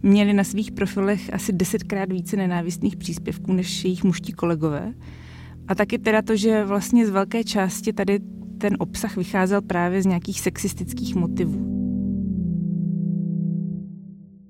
měli 0.02 0.32
na 0.32 0.44
svých 0.44 0.72
profilech 0.72 1.34
asi 1.34 1.52
desetkrát 1.52 2.12
více 2.12 2.36
nenávistných 2.36 2.96
příspěvků 2.96 3.52
než 3.52 3.84
jejich 3.84 4.04
muští 4.04 4.32
kolegové. 4.32 4.92
A 5.68 5.74
taky 5.74 5.98
teda 5.98 6.22
to, 6.22 6.36
že 6.36 6.64
vlastně 6.64 7.06
z 7.06 7.10
velké 7.10 7.44
části 7.44 7.92
tady 7.92 8.20
ten 8.58 8.76
obsah 8.78 9.16
vycházel 9.16 9.62
právě 9.62 10.02
z 10.02 10.06
nějakých 10.06 10.40
sexistických 10.40 11.14
motivů. 11.14 11.77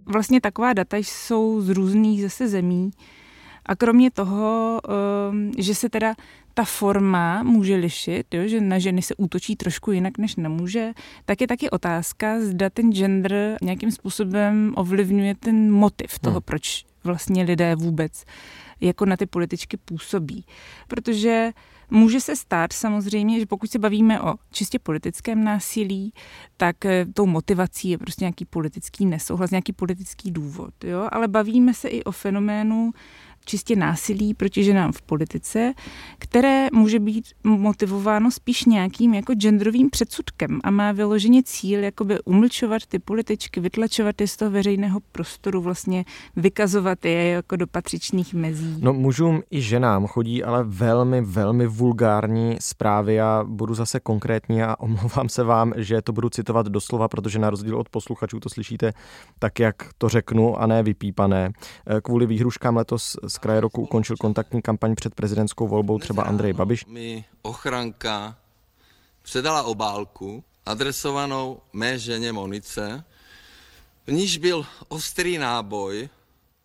Vlastně 0.09 0.41
taková 0.41 0.73
data 0.73 0.97
jsou 0.97 1.61
z 1.61 1.69
různých 1.69 2.23
zase 2.23 2.49
zemí. 2.49 2.91
A 3.67 3.77
kromě 3.77 4.11
toho, 4.11 4.81
ehm, 5.31 5.53
že 5.59 5.75
se 5.75 5.89
teda 5.89 6.15
ta 6.55 6.65
forma 6.65 7.43
může 7.43 7.77
lišit, 7.77 8.35
jo, 8.35 8.49
že 8.49 8.61
na 8.61 8.79
ženy 8.79 9.03
se 9.03 9.15
útočí 9.15 9.57
trošku 9.57 9.93
jinak 9.93 10.19
než 10.19 10.37
na 10.37 10.49
muže, 10.49 10.93
tak 11.25 11.41
je 11.41 11.47
taky 11.47 11.71
otázka, 11.71 12.41
zda 12.41 12.71
ten 12.71 12.93
gender 12.93 13.57
nějakým 13.63 13.91
způsobem 13.91 14.73
ovlivňuje 14.77 15.35
ten 15.35 15.71
motiv 15.71 16.19
toho, 16.19 16.35
hmm. 16.35 16.43
proč 16.45 16.85
vlastně 17.05 17.43
lidé 17.43 17.75
vůbec 17.75 18.25
jako 18.81 19.07
na 19.07 19.17
ty 19.17 19.27
političky 19.27 19.77
působí. 19.77 20.45
Protože 20.89 21.51
Může 21.91 22.21
se 22.21 22.37
stát 22.37 22.73
samozřejmě, 22.73 23.41
že 23.41 23.47
pokud 23.47 23.71
se 23.71 23.79
bavíme 23.79 24.21
o 24.21 24.35
čistě 24.51 24.79
politickém 24.79 25.45
násilí, 25.45 26.13
tak 26.57 26.85
eh, 26.85 27.07
tou 27.15 27.27
motivací 27.27 27.91
je 27.91 27.99
prostě 27.99 28.25
nějaký 28.25 28.45
politický 28.45 29.07
nesouhlas, 29.07 29.51
nějaký 29.51 29.73
politický 29.73 30.31
důvod. 30.31 30.85
Jo? 30.85 31.09
Ale 31.13 31.29
bavíme 31.29 31.75
se 31.75 31.89
i 31.89 32.05
o 32.05 32.13
fenoménu 32.13 32.93
čistě 33.49 33.77
násilí 33.77 34.35
proti 34.35 34.65
ženám 34.65 34.93
v 34.93 35.03
politice, 35.03 35.73
které 36.19 36.69
může 36.73 36.99
být 36.99 37.25
motivováno 37.45 38.31
spíš 38.31 38.65
nějakým 38.65 39.15
jako 39.15 39.35
genderovým 39.35 39.91
předsudkem 39.91 40.61
a 40.65 40.71
má 40.71 40.93
vyloženě 40.93 41.43
cíl 41.43 41.85
jakoby 41.85 42.21
umlčovat 42.21 42.87
ty 42.87 42.99
političky, 42.99 43.61
vytlačovat 43.61 44.21
je 44.21 44.29
z 44.29 44.37
toho 44.37 44.51
veřejného 44.51 45.01
prostoru, 45.13 45.61
vlastně 45.61 46.05
vykazovat 46.37 47.05
je 47.05 47.29
jako 47.29 47.57
do 47.57 47.67
patřičných 47.67 48.35
mezí. 48.35 48.77
No 48.81 48.93
mužům 48.93 49.43
i 49.51 49.61
ženám 49.61 50.07
chodí 50.07 50.45
ale 50.45 50.65
velmi, 50.65 51.21
velmi 51.21 51.67
vulgární 51.67 52.57
zprávy. 52.61 53.15
Já 53.15 53.45
budu 53.45 53.75
zase 53.75 54.01
konkrétní 54.01 54.63
a 54.63 54.77
omlouvám 54.81 55.29
se 55.29 55.45
vám, 55.45 55.73
že 55.77 56.03
to 56.03 56.13
budu 56.13 56.29
citovat 56.31 56.67
doslova, 56.67 57.09
protože 57.09 57.39
na 57.39 57.51
rozdíl 57.51 57.79
od 57.79 57.89
posluchačů 57.89 58.41
to 58.41 58.49
slyšíte 58.49 58.93
tak, 59.39 59.61
jak 59.61 59.77
to 59.99 60.09
řeknu 60.09 60.57
a 60.57 60.67
ne 60.67 60.83
vypípané. 60.83 61.51
Kvůli 62.03 62.27
výhruškám 62.27 62.77
letos 62.77 63.17
z 63.39 63.41
kraje 63.41 63.61
roku 63.61 63.83
ukončil 63.83 64.17
kontaktní 64.17 64.63
kampaň 64.63 64.95
před 64.95 65.15
prezidentskou 65.15 65.69
volbou 65.69 65.99
třeba 65.99 66.23
Andrej 66.23 66.53
Babiš. 66.53 66.87
Mi 66.87 67.25
ochranka 67.43 68.37
předala 69.23 69.63
obálku 69.63 70.45
adresovanou 70.67 71.59
mé 71.73 71.99
ženě 71.99 72.33
Monice, 72.33 73.05
v 74.07 74.13
níž 74.13 74.39
byl 74.39 74.67
ostrý 74.89 75.39
náboj 75.39 76.09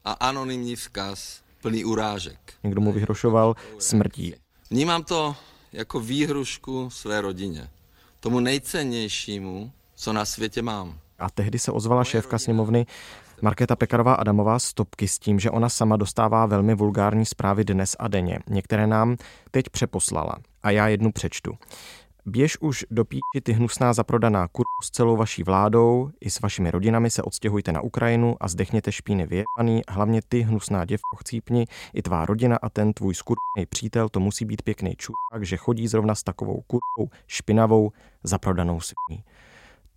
a 0.05 0.11
anonymní 0.11 0.75
vzkaz 0.75 1.41
plný 1.61 1.85
urážek. 1.85 2.53
Někdo 2.63 2.81
mu 2.81 2.91
vyhrošoval 2.91 3.55
smrtí. 3.79 4.35
Vnímám 4.69 5.03
to 5.03 5.35
jako 5.73 5.99
výhrušku 5.99 6.89
své 6.89 7.21
rodině. 7.21 7.69
Tomu 8.19 8.39
nejcennějšímu, 8.39 9.71
co 9.95 10.13
na 10.13 10.25
světě 10.25 10.61
mám. 10.61 10.99
A 11.19 11.29
tehdy 11.29 11.59
se 11.59 11.71
ozvala 11.71 12.03
šéfka 12.03 12.39
sněmovny 12.39 12.85
Markéta 13.43 13.75
Pekarová 13.75 14.13
Adamová 14.13 14.59
stopky 14.59 15.07
s 15.07 15.19
tím, 15.19 15.39
že 15.39 15.51
ona 15.51 15.69
sama 15.69 15.97
dostává 15.97 16.45
velmi 16.45 16.75
vulgární 16.75 17.25
zprávy 17.25 17.63
dnes 17.63 17.95
a 18.00 18.07
denně. 18.07 18.39
Některé 18.50 18.88
nám 18.88 19.17
teď 19.51 19.69
přeposlala 19.69 20.35
a 20.63 20.71
já 20.71 20.88
jednu 20.88 21.12
přečtu. 21.12 21.57
Běž 22.25 22.57
už 22.62 22.85
do 22.91 23.05
píči 23.05 23.41
ty 23.43 23.53
hnusná 23.53 23.93
zaprodaná 23.93 24.47
kur 24.47 24.63
s 24.83 24.91
celou 24.91 25.17
vaší 25.17 25.43
vládou, 25.43 26.09
i 26.21 26.29
s 26.29 26.41
vašimi 26.41 26.71
rodinami 26.71 27.09
se 27.09 27.23
odstěhujte 27.23 27.71
na 27.71 27.81
Ukrajinu 27.81 28.35
a 28.39 28.47
zdechněte 28.47 28.91
špíny 28.91 29.27
vyjebaný, 29.27 29.81
hlavně 29.89 30.21
ty 30.29 30.41
hnusná 30.41 30.85
děvko 30.85 31.17
chcípni, 31.19 31.65
i 31.93 32.01
tvá 32.01 32.25
rodina 32.25 32.57
a 32.62 32.69
ten 32.69 32.93
tvůj 32.93 33.15
skurný 33.15 33.65
přítel, 33.69 34.09
to 34.09 34.19
musí 34.19 34.45
být 34.45 34.62
pěkný 34.62 34.95
čurák, 34.95 35.45
že 35.45 35.57
chodí 35.57 35.88
zrovna 35.88 36.15
s 36.15 36.23
takovou 36.23 36.62
kurkou 36.62 37.15
špinavou 37.27 37.91
zaprodanou 38.23 38.79
sviní. 38.81 39.23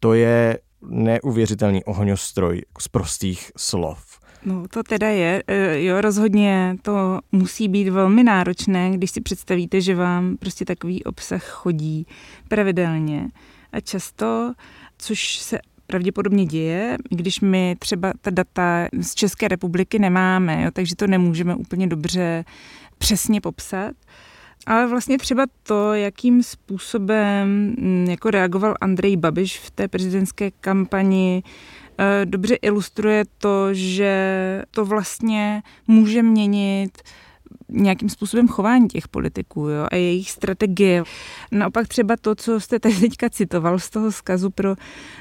To 0.01 0.15
je 0.15 0.59
neuvěřitelný 0.83 1.85
ohňostroj 1.85 2.63
z 2.79 2.89
prostých 2.89 3.53
slov. 3.57 4.19
No 4.45 4.69
to 4.69 4.83
teda 4.83 5.09
je, 5.09 5.43
e, 5.47 5.83
jo, 5.83 6.01
rozhodně 6.01 6.77
to 6.83 7.21
musí 7.33 7.69
být 7.69 7.89
velmi 7.89 8.25
náročné, 8.25 8.91
když 8.91 9.11
si 9.11 9.21
představíte, 9.21 9.81
že 9.81 9.95
vám 9.95 10.37
prostě 10.37 10.65
takový 10.65 11.05
obsah 11.05 11.45
chodí 11.45 12.07
pravidelně 12.49 13.29
a 13.73 13.81
často, 13.81 14.53
což 14.99 15.39
se 15.39 15.59
pravděpodobně 15.87 16.47
děje, 16.47 16.97
když 17.11 17.41
my 17.41 17.77
třeba 17.79 18.13
ta 18.21 18.31
data 18.31 18.89
z 19.01 19.15
České 19.15 19.49
republiky 19.49 19.99
nemáme, 19.99 20.63
jo, 20.63 20.71
takže 20.73 20.97
to 20.97 21.07
nemůžeme 21.07 21.55
úplně 21.55 21.87
dobře 21.87 22.45
přesně 22.99 23.41
popsat. 23.41 23.93
Ale 24.67 24.87
vlastně 24.87 25.19
třeba 25.19 25.47
to, 25.63 25.95
jakým 25.95 26.43
způsobem 26.43 27.75
mm, 27.79 28.07
jako 28.11 28.31
reagoval 28.31 28.75
Andrej 28.81 29.17
Babiš 29.17 29.59
v 29.59 29.71
té 29.71 29.89
prezidentské 29.89 30.51
kampani, 30.51 31.43
eh, 31.99 32.27
dobře 32.27 32.55
ilustruje 32.55 33.25
to, 33.39 33.75
že 33.75 34.63
to 34.71 34.85
vlastně 34.85 35.63
může 35.87 36.23
měnit 36.23 37.03
nějakým 37.69 38.09
způsobem 38.09 38.49
chování 38.49 38.89
těch 38.89 39.09
politiků 39.09 39.69
jo, 39.69 39.87
a 39.91 39.97
jejich 39.97 40.31
strategie. 40.31 41.03
Naopak 41.53 41.89
třeba 41.89 42.17
to, 42.21 42.35
co 42.35 42.61
jste 42.61 42.79
teď 42.79 43.01
teďka 43.01 43.31
citoval 43.31 43.79
z 43.79 43.91
toho 43.91 44.13
zkazu 44.13 44.51
pro 44.51 44.75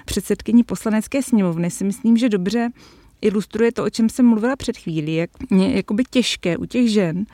předsedkyni 0.05 0.63
poslanecké 0.63 1.23
sněmovny, 1.23 1.71
si 1.71 1.83
myslím, 1.83 2.17
že 2.17 2.29
dobře 2.29 2.69
ilustruje 3.21 3.71
to, 3.71 3.83
o 3.83 3.89
čem 3.89 4.09
jsem 4.09 4.25
mluvila 4.25 4.55
před 4.55 4.77
chvílí, 4.77 5.15
jak 5.15 5.29
je 5.57 5.83
těžké 6.09 6.57
u 6.57 6.65
těch 6.65 6.89
žen 6.89 7.25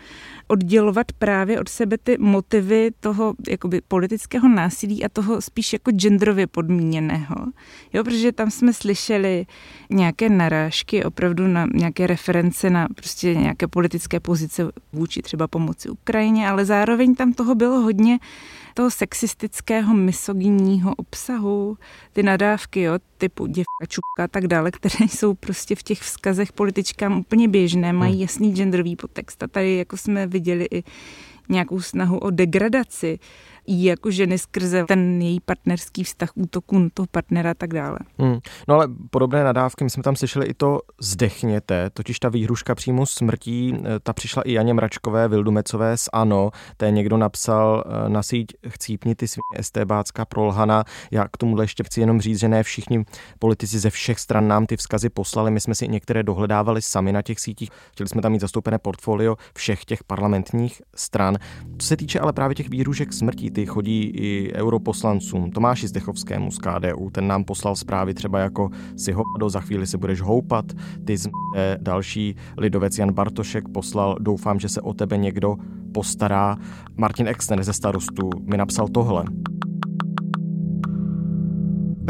oddělovat 0.51 1.11
právě 1.11 1.59
od 1.59 1.69
sebe 1.69 1.97
ty 1.97 2.17
motivy 2.17 2.89
toho 2.99 3.33
jakoby 3.49 3.81
politického 3.87 4.49
násilí 4.49 5.05
a 5.05 5.09
toho 5.09 5.41
spíš 5.41 5.73
jako 5.73 5.91
genderově 5.91 6.47
podmíněného. 6.47 7.35
Jo, 7.93 8.03
protože 8.03 8.31
tam 8.31 8.51
jsme 8.51 8.73
slyšeli 8.73 9.45
nějaké 9.89 10.29
narážky 10.29 11.03
opravdu 11.03 11.47
na 11.47 11.67
nějaké 11.73 12.07
reference 12.07 12.69
na 12.69 12.87
prostě 12.95 13.35
nějaké 13.35 13.67
politické 13.67 14.19
pozice 14.19 14.67
vůči 14.93 15.21
třeba 15.21 15.47
pomoci 15.47 15.89
Ukrajině, 15.89 16.49
ale 16.49 16.65
zároveň 16.65 17.15
tam 17.15 17.33
toho 17.33 17.55
bylo 17.55 17.79
hodně 17.79 18.19
toho 18.73 18.91
sexistického, 18.91 19.93
misogyního 19.93 20.95
obsahu, 20.95 21.77
ty 22.13 22.23
nadávky, 22.23 22.81
jo, 22.81 22.93
typu 23.17 23.45
děvka, 23.45 23.85
čupka 23.87 24.23
a 24.23 24.27
tak 24.27 24.47
dále, 24.47 24.71
které 24.71 25.05
jsou 25.09 25.33
prostě 25.33 25.75
v 25.75 25.83
těch 25.83 26.01
vzkazech 26.01 26.53
političkám 26.53 27.19
úplně 27.19 27.47
běžné, 27.47 27.93
mají 27.93 28.13
hmm. 28.13 28.21
jasný 28.21 28.53
genderový 28.53 28.95
podtext. 28.95 29.43
A 29.43 29.47
tady 29.47 29.77
jako 29.77 29.97
jsme 29.97 30.27
viděli 30.27 30.40
i 30.71 30.83
nějakou 31.49 31.81
snahu 31.81 32.17
o 32.17 32.29
degradaci 32.29 33.19
jí 33.67 33.83
jako 33.83 34.11
ženy 34.11 34.37
skrze 34.37 34.85
ten 34.87 35.21
její 35.21 35.39
partnerský 35.39 36.03
vztah 36.03 36.29
útoku 36.35 36.89
toho 36.93 37.07
partnera 37.11 37.51
a 37.51 37.53
tak 37.53 37.73
dále. 37.73 37.99
Hmm. 38.19 38.39
No 38.67 38.75
ale 38.75 38.87
podobné 39.09 39.43
nadávky, 39.43 39.83
my 39.83 39.89
jsme 39.89 40.03
tam 40.03 40.15
slyšeli 40.15 40.45
i 40.45 40.53
to 40.53 40.79
zdechněte, 41.01 41.89
totiž 41.89 42.19
ta 42.19 42.29
výhruška 42.29 42.75
přímo 42.75 43.05
smrtí, 43.05 43.73
eh, 43.77 43.99
ta 44.03 44.13
přišla 44.13 44.41
i 44.41 44.53
Janě 44.53 44.73
Mračkové, 44.73 45.27
Vildumecové 45.27 45.97
z 45.97 46.09
ANO, 46.13 46.51
té 46.77 46.91
někdo 46.91 47.17
napsal 47.17 47.83
eh, 47.85 48.09
na 48.09 48.23
síť 48.23 48.47
chcípni 48.67 49.15
ty 49.15 49.27
svině 49.27 49.41
estébácká 49.55 50.25
prolhana. 50.25 50.83
Já 51.11 51.27
k 51.27 51.37
tomu 51.37 51.61
ještě 51.61 51.83
chci 51.83 51.99
jenom 51.99 52.21
říct, 52.21 52.39
že 52.39 52.49
ne 52.49 52.63
všichni 52.63 53.05
politici 53.39 53.79
ze 53.79 53.89
všech 53.89 54.19
stran 54.19 54.47
nám 54.47 54.65
ty 54.65 54.77
vzkazy 54.77 55.09
poslali, 55.09 55.51
my 55.51 55.59
jsme 55.59 55.75
si 55.75 55.87
některé 55.87 56.23
dohledávali 56.23 56.81
sami 56.81 57.11
na 57.11 57.21
těch 57.21 57.39
sítích, 57.39 57.69
chtěli 57.91 58.09
jsme 58.09 58.21
tam 58.21 58.31
mít 58.31 58.41
zastoupené 58.41 58.79
portfolio 58.79 59.35
všech 59.55 59.85
těch 59.85 60.03
parlamentních 60.03 60.81
stran. 60.95 61.37
Co 61.77 61.87
se 61.87 61.97
týče 61.97 62.19
ale 62.19 62.33
právě 62.33 62.55
těch 62.55 62.69
výhrušek 62.69 63.13
smrtí, 63.13 63.50
ty 63.53 63.65
chodí 63.65 64.01
i 64.03 64.51
europoslancům. 64.53 65.51
Tomáši 65.51 65.87
Zdechovskému 65.87 66.51
z 66.51 66.57
KDU, 66.57 67.09
ten 67.11 67.27
nám 67.27 67.43
poslal 67.43 67.75
zprávy 67.75 68.13
třeba 68.13 68.39
jako 68.39 68.69
si 68.95 69.11
hovado, 69.11 69.49
za 69.49 69.59
chvíli 69.59 69.87
se 69.87 69.97
budeš 69.97 70.21
houpat, 70.21 70.65
ty 71.05 71.17
z 71.17 71.29
další 71.77 72.35
lidovec 72.57 72.97
Jan 72.97 73.13
Bartošek 73.13 73.69
poslal, 73.69 74.17
doufám, 74.19 74.59
že 74.59 74.69
se 74.69 74.81
o 74.81 74.93
tebe 74.93 75.17
někdo 75.17 75.55
postará. 75.93 76.57
Martin 76.97 77.27
Exner 77.27 77.63
ze 77.63 77.73
starostu 77.73 78.29
mi 78.43 78.57
napsal 78.57 78.87
tohle. 78.87 79.23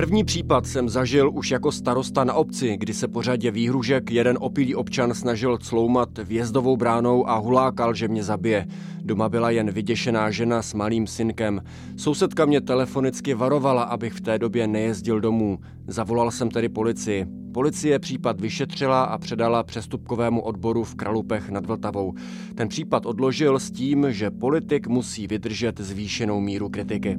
První 0.02 0.24
případ 0.24 0.66
jsem 0.66 0.90
zažil 0.90 1.32
už 1.34 1.52
jako 1.52 1.72
starosta 1.72 2.24
na 2.24 2.34
obci, 2.34 2.78
kdy 2.78 2.94
se 2.94 3.08
po 3.08 3.22
řadě 3.22 3.52
výhružek 3.52 4.12
jeden 4.12 4.38
opilý 4.40 4.76
občan 4.76 5.14
snažil 5.14 5.58
cloumat 5.58 6.10
vjezdovou 6.18 6.78
bránou 6.78 7.30
a 7.30 7.36
hulákal, 7.38 7.94
že 7.94 8.08
mě 8.08 8.24
zabije. 8.24 8.68
Doma 9.02 9.30
byla 9.30 9.50
jen 9.50 9.72
vyděšená 9.72 10.32
žena 10.32 10.62
s 10.62 10.74
malým 10.74 11.08
synkem. 11.08 11.62
Sousedka 11.98 12.46
mě 12.46 12.62
telefonicky 12.62 13.34
varovala, 13.34 13.84
abych 13.84 14.14
v 14.14 14.22
té 14.22 14.40
době 14.40 14.68
nejezdil 14.68 15.20
domů. 15.20 15.60
Zavolal 15.88 16.32
jsem 16.32 16.50
tedy 16.52 16.70
policii. 16.70 17.26
Policie 17.54 18.00
případ 18.00 18.42
vyšetřila 18.42 19.04
a 19.04 19.18
předala 19.18 19.64
přestupkovému 19.64 20.42
odboru 20.42 20.84
v 20.84 20.96
Kralupech 20.96 21.50
nad 21.50 21.66
Vltavou. 21.66 22.14
Ten 22.56 22.68
případ 22.68 23.06
odložil 23.06 23.60
s 23.60 23.72
tím, 23.72 24.06
že 24.10 24.32
politik 24.32 24.88
musí 24.88 25.28
vydržet 25.28 25.80
zvýšenou 25.80 26.40
míru 26.40 26.70
kritiky. 26.70 27.18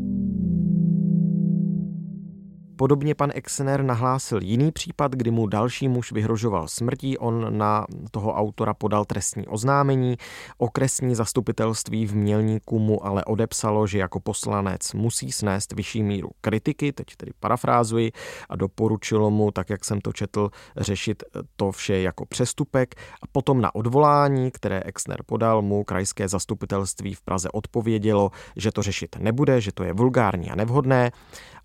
Podobně 2.83 3.15
pan 3.15 3.31
Exner 3.35 3.83
nahlásil 3.83 4.43
jiný 4.43 4.73
případ, 4.73 5.12
kdy 5.12 5.31
mu 5.31 5.47
další 5.47 5.89
muž 5.89 6.12
vyhrožoval 6.12 6.69
smrtí. 6.69 7.19
On 7.19 7.59
na 7.59 7.87
toho 8.11 8.35
autora 8.35 8.75
podal 8.75 9.05
trestní 9.05 9.47
oznámení. 9.47 10.17
Okresní 10.59 11.15
zastupitelství 11.15 12.07
v 12.07 12.15
Mělníku 12.15 12.79
mu 12.79 13.07
ale 13.07 13.25
odepsalo, 13.25 13.87
že 13.87 13.99
jako 13.99 14.21
poslanec 14.21 14.93
musí 14.93 15.33
snést 15.33 15.73
vyšší 15.73 16.03
míru 16.03 16.31
kritiky, 16.41 16.93
teď 16.93 17.07
tedy 17.17 17.33
parafrázuji, 17.41 18.12
a 18.49 18.57
doporučilo 18.57 19.31
mu, 19.31 19.51
tak 19.51 19.71
jak 19.71 19.85
jsem 19.85 20.01
to 20.01 20.12
četl, 20.12 20.51
řešit 20.77 21.23
to 21.57 21.73
vše 21.73 22.01
jako 22.01 22.27
přestupek. 22.27 22.95
A 23.23 23.27
potom 23.33 23.61
na 23.61 23.75
odvolání, 23.75 24.51
které 24.51 24.81
Exner 24.81 25.23
podal, 25.27 25.62
mu 25.62 25.85
krajské 25.85 26.29
zastupitelství 26.29 27.15
v 27.15 27.23
Praze 27.23 27.49
odpovědělo, 27.51 28.31
že 28.57 28.73
to 28.73 28.83
řešit 28.83 29.17
nebude, 29.19 29.61
že 29.61 29.73
to 29.73 29.85
je 29.85 29.93
vulgární 29.93 30.51
a 30.51 30.55
nevhodné 30.55 31.11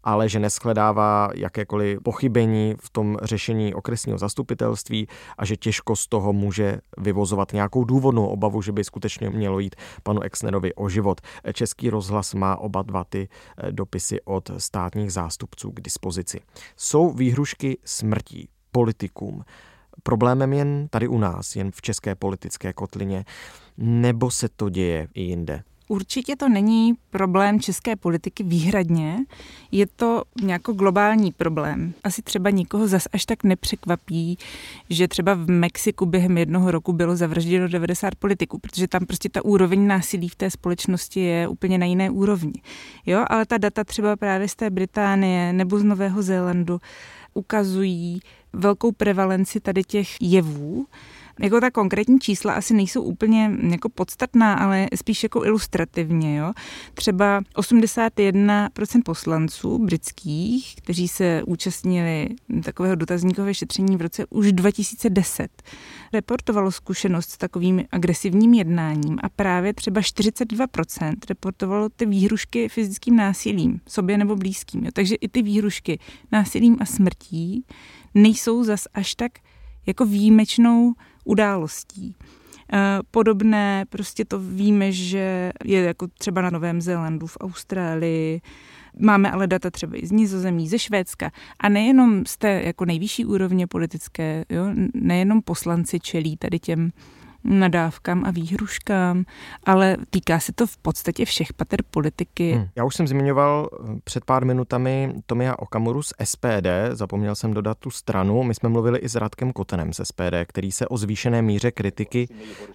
ale 0.08 0.30
že 0.30 0.40
neschledává 0.40 1.30
jakékoliv 1.36 2.00
pochybení 2.04 2.76
v 2.80 2.90
tom 2.90 3.18
řešení 3.22 3.74
okresního 3.74 4.18
zastupitelství 4.18 5.08
a 5.38 5.46
že 5.46 5.58
těžko 5.58 5.96
z 5.96 6.08
toho 6.08 6.34
může 6.34 6.80
vyvozovat 6.98 7.54
nějakou 7.54 7.84
důvodnou 7.84 8.28
obavu, 8.28 8.62
že 8.62 8.72
by 8.72 8.84
skutečně 8.84 9.30
mělo 9.30 9.60
jít 9.60 9.76
panu 10.04 10.22
Exnerovi 10.22 10.74
o 10.74 10.90
život. 10.90 11.22
Český 11.54 11.90
rozhlas 11.90 12.34
má 12.34 12.56
oba 12.56 12.82
dva 12.82 13.04
ty 13.04 13.28
eh, 13.58 13.72
dopisy 13.72 14.22
od 14.22 14.52
státních 14.58 15.14
zástupců 15.14 15.72
k 15.72 15.82
dispozici. 15.82 16.40
Jsou 16.76 17.12
výhrušky 17.12 17.78
smrtí 17.86 18.50
politikům 18.72 19.44
problémem 20.04 20.54
jen 20.54 20.88
tady 20.88 21.08
u 21.08 21.18
nás, 21.18 21.56
jen 21.56 21.72
v 21.72 21.82
české 21.82 22.16
politické 22.16 22.74
kotlině, 22.74 23.26
nebo 23.78 24.32
se 24.32 24.50
to 24.50 24.70
děje 24.70 25.08
i 25.14 25.22
jinde? 25.22 25.64
Určitě 25.90 26.36
to 26.36 26.50
není 26.50 26.94
problém 27.10 27.60
české 27.60 27.96
politiky 27.96 28.44
výhradně, 28.44 29.18
je 29.72 29.88
to 29.88 30.24
nějaký 30.42 30.72
globální 30.72 31.32
problém. 31.32 31.94
Asi 32.04 32.22
třeba 32.22 32.50
nikoho 32.50 32.88
zas 32.88 33.08
až 33.14 33.26
tak 33.26 33.44
nepřekvapí, 33.44 34.38
že 34.90 35.08
třeba 35.08 35.34
v 35.34 35.50
Mexiku 35.50 36.06
během 36.06 36.38
jednoho 36.38 36.72
roku 36.72 36.94
bylo 36.94 37.16
zavražděno 37.16 37.68
90 37.68 38.16
politiků, 38.16 38.60
protože 38.60 38.88
tam 38.88 39.06
prostě 39.06 39.30
ta 39.30 39.46
úroveň 39.46 39.88
násilí 39.88 40.30
v 40.30 40.36
té 40.36 40.52
společnosti 40.52 41.20
je 41.20 41.48
úplně 41.48 41.78
na 41.78 41.86
jiné 41.86 42.10
úrovni. 42.10 42.62
Jo, 43.06 43.26
ale 43.28 43.46
ta 43.46 43.58
data 43.58 43.84
třeba 43.84 44.16
právě 44.16 44.48
z 44.48 44.56
té 44.56 44.70
Británie 44.70 45.54
nebo 45.54 45.80
z 45.80 45.84
Nového 45.84 46.22
Zélandu 46.24 46.80
ukazují 47.34 48.20
velkou 48.54 48.92
prevalenci 48.92 49.60
tady 49.60 49.84
těch 49.84 50.22
jevů, 50.22 50.86
jako 51.40 51.62
ta 51.62 51.72
konkrétní 51.72 52.20
čísla 52.20 52.54
asi 52.54 52.74
nejsou 52.74 53.02
úplně 53.02 53.52
jako 53.72 53.90
podstatná, 53.90 54.54
ale 54.54 54.88
spíš 54.96 55.24
jako 55.24 55.46
ilustrativně. 55.46 56.38
Jo? 56.38 56.54
Třeba 56.94 57.42
81% 57.56 59.02
poslanců 59.06 59.78
britských, 59.78 60.76
kteří 60.76 61.08
se 61.08 61.44
účastnili 61.48 62.30
takového 62.64 62.96
dotazníkového 62.96 63.54
šetření 63.54 63.98
v 63.98 64.02
roce 64.02 64.26
už 64.30 64.52
2010, 64.52 65.64
reportovalo 66.14 66.72
zkušenost 66.72 67.30
s 67.30 67.38
takovým 67.38 67.84
agresivním 67.92 68.54
jednáním 68.54 69.20
a 69.24 69.30
právě 69.30 69.74
třeba 69.74 70.02
42% 70.02 71.16
reportovalo 71.30 71.90
ty 71.90 72.06
výhrušky 72.06 72.70
fyzickým 72.70 73.16
násilím, 73.16 73.82
sobě 73.88 74.18
nebo 74.18 74.36
blízkým. 74.36 74.86
Jo? 74.86 74.92
Takže 74.94 75.16
i 75.16 75.28
ty 75.28 75.42
výhrušky 75.42 76.00
násilím 76.32 76.78
a 76.80 76.86
smrtí 76.86 77.66
nejsou 78.14 78.64
zas 78.64 78.84
až 78.94 79.16
tak 79.16 79.32
jako 79.86 80.06
výjimečnou 80.06 80.94
událostí. 81.28 82.16
Eh, 82.74 83.00
podobné, 83.12 83.86
prostě 83.90 84.26
to 84.26 84.40
víme, 84.40 84.92
že 84.92 85.52
je 85.66 85.82
jako 85.82 86.08
třeba 86.08 86.42
na 86.42 86.50
Novém 86.50 86.82
Zélandu, 86.82 87.28
v 87.28 87.38
Austrálii, 87.42 88.42
Máme 89.00 89.32
ale 89.32 89.48
data 89.48 89.72
třeba 89.72 89.98
i 89.98 90.08
z 90.08 90.12
Nizozemí, 90.12 90.68
ze 90.68 90.80
Švédska. 90.80 91.32
A 91.60 91.70
nejenom 91.70 92.26
z 92.26 92.38
té 92.38 92.62
jako 92.66 92.86
nejvyšší 92.86 93.26
úrovně 93.26 93.68
politické, 93.68 94.46
jo? 94.50 94.66
nejenom 94.94 95.42
poslanci 95.42 96.00
čelí 96.00 96.38
tady 96.38 96.60
těm 96.60 96.92
nadávkám 97.44 98.26
a 98.26 98.32
výhruškám, 98.32 99.24
ale 99.64 99.98
týká 100.10 100.40
se 100.40 100.54
to 100.54 100.68
v 100.68 100.78
podstatě 100.78 101.26
všech 101.26 101.54
pater 101.54 101.80
politiky. 101.92 102.52
Hmm. 102.52 102.68
Já 102.76 102.84
už 102.84 102.96
jsem 102.96 103.08
zmiňoval 103.08 103.70
eh, 103.72 104.00
před 104.04 104.26
pár 104.26 104.46
minutami 104.46 105.14
Tomia 105.26 105.60
Okamuru 105.60 106.04
z 106.04 106.14
SPD, 106.24 106.68
zapomněl 106.92 107.36
jsem 107.36 107.54
dodat 107.54 107.78
tu 107.78 107.92
stranu. 107.92 108.44
My 108.44 108.56
jsme 108.56 108.70
mluvili 108.70 109.00
i 109.00 109.10
s 109.10 109.16
Radkem 109.16 109.54
Kotenem 109.54 109.94
z 109.94 110.02
SPD, 110.04 110.36
který 110.48 110.72
se 110.72 110.88
o 110.88 110.98
zvýšené 110.98 111.42
míře 111.42 111.72
kritiky 111.72 112.28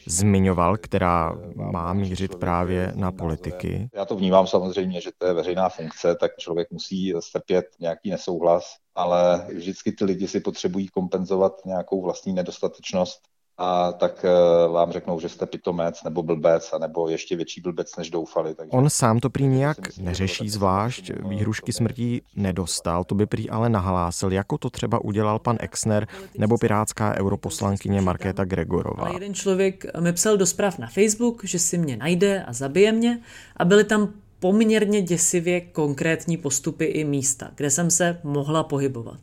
zmiňoval, 0.07 0.77
která 0.77 1.35
má 1.55 1.93
mířit 1.93 2.35
právě 2.35 2.93
na 2.97 3.13
politiky. 3.13 3.89
Já 3.95 4.05
to 4.05 4.17
vnímám 4.17 4.47
samozřejmě, 4.47 5.01
že 5.01 5.11
to 5.19 5.27
je 5.27 5.33
veřejná 5.33 5.69
funkce, 5.69 6.15
tak 6.15 6.37
člověk 6.39 6.71
musí 6.71 7.15
strpět 7.21 7.67
nějaký 7.81 8.11
nesouhlas, 8.11 8.77
ale 8.95 9.47
vždycky 9.55 9.93
ty 9.93 10.05
lidi 10.05 10.29
si 10.29 10.41
potřebují 10.41 10.89
kompenzovat 10.89 11.53
nějakou 11.67 12.03
vlastní 12.03 12.33
nedostatečnost 12.33 13.32
a 13.59 13.93
tak 13.93 14.25
eh, 14.25 14.69
vám 14.69 14.93
řeknou, 14.93 15.21
že 15.21 15.29
jste 15.29 15.47
pitomec 15.47 16.03
nebo 16.03 16.23
blbec, 16.23 16.75
nebo 16.81 17.09
ještě 17.09 17.37
větší 17.37 17.61
blbec, 17.61 17.97
než 17.97 18.11
doufali. 18.11 18.55
Takže 18.55 18.71
On 18.71 18.91
sám 18.91 19.21
to 19.21 19.31
prý 19.31 19.47
nějak 19.47 19.87
myslím, 19.87 20.05
neřeší 20.05 20.49
zvlášť, 20.49 21.11
výhrušky 21.29 21.73
smrtí 21.73 22.23
nedostal, 22.37 23.05
to 23.05 23.15
by 23.15 23.27
prý 23.27 23.51
ale 23.51 23.69
nahlásil, 23.69 24.33
jako 24.33 24.59
to 24.59 24.71
třeba 24.71 25.05
udělal 25.05 25.39
pan 25.39 25.57
Exner 25.61 26.07
nebo 26.39 26.59
pirátská 26.59 27.15
europoslankyně 27.15 28.01
Markéta 28.01 28.45
Gregorová. 28.45 29.05
Ale 29.05 29.15
jeden 29.15 29.35
člověk 29.35 29.85
mi 30.01 30.13
psal 30.13 30.37
do 30.37 30.47
zpráv 30.47 30.79
na 30.79 30.87
Facebook, 30.87 31.45
že 31.45 31.59
si 31.59 31.79
mě 31.79 31.97
najde 31.97 32.45
a 32.45 32.53
zabije 32.53 32.93
mě 32.93 33.21
a 33.57 33.65
byly 33.65 33.85
tam 33.85 34.09
poměrně 34.41 35.03
děsivě 35.03 35.61
konkrétní 35.61 36.37
postupy 36.37 36.85
i 36.85 37.05
místa, 37.05 37.51
kde 37.55 37.71
jsem 37.71 37.91
se 37.91 38.21
mohla 38.23 38.63
pohybovat. 38.63 39.19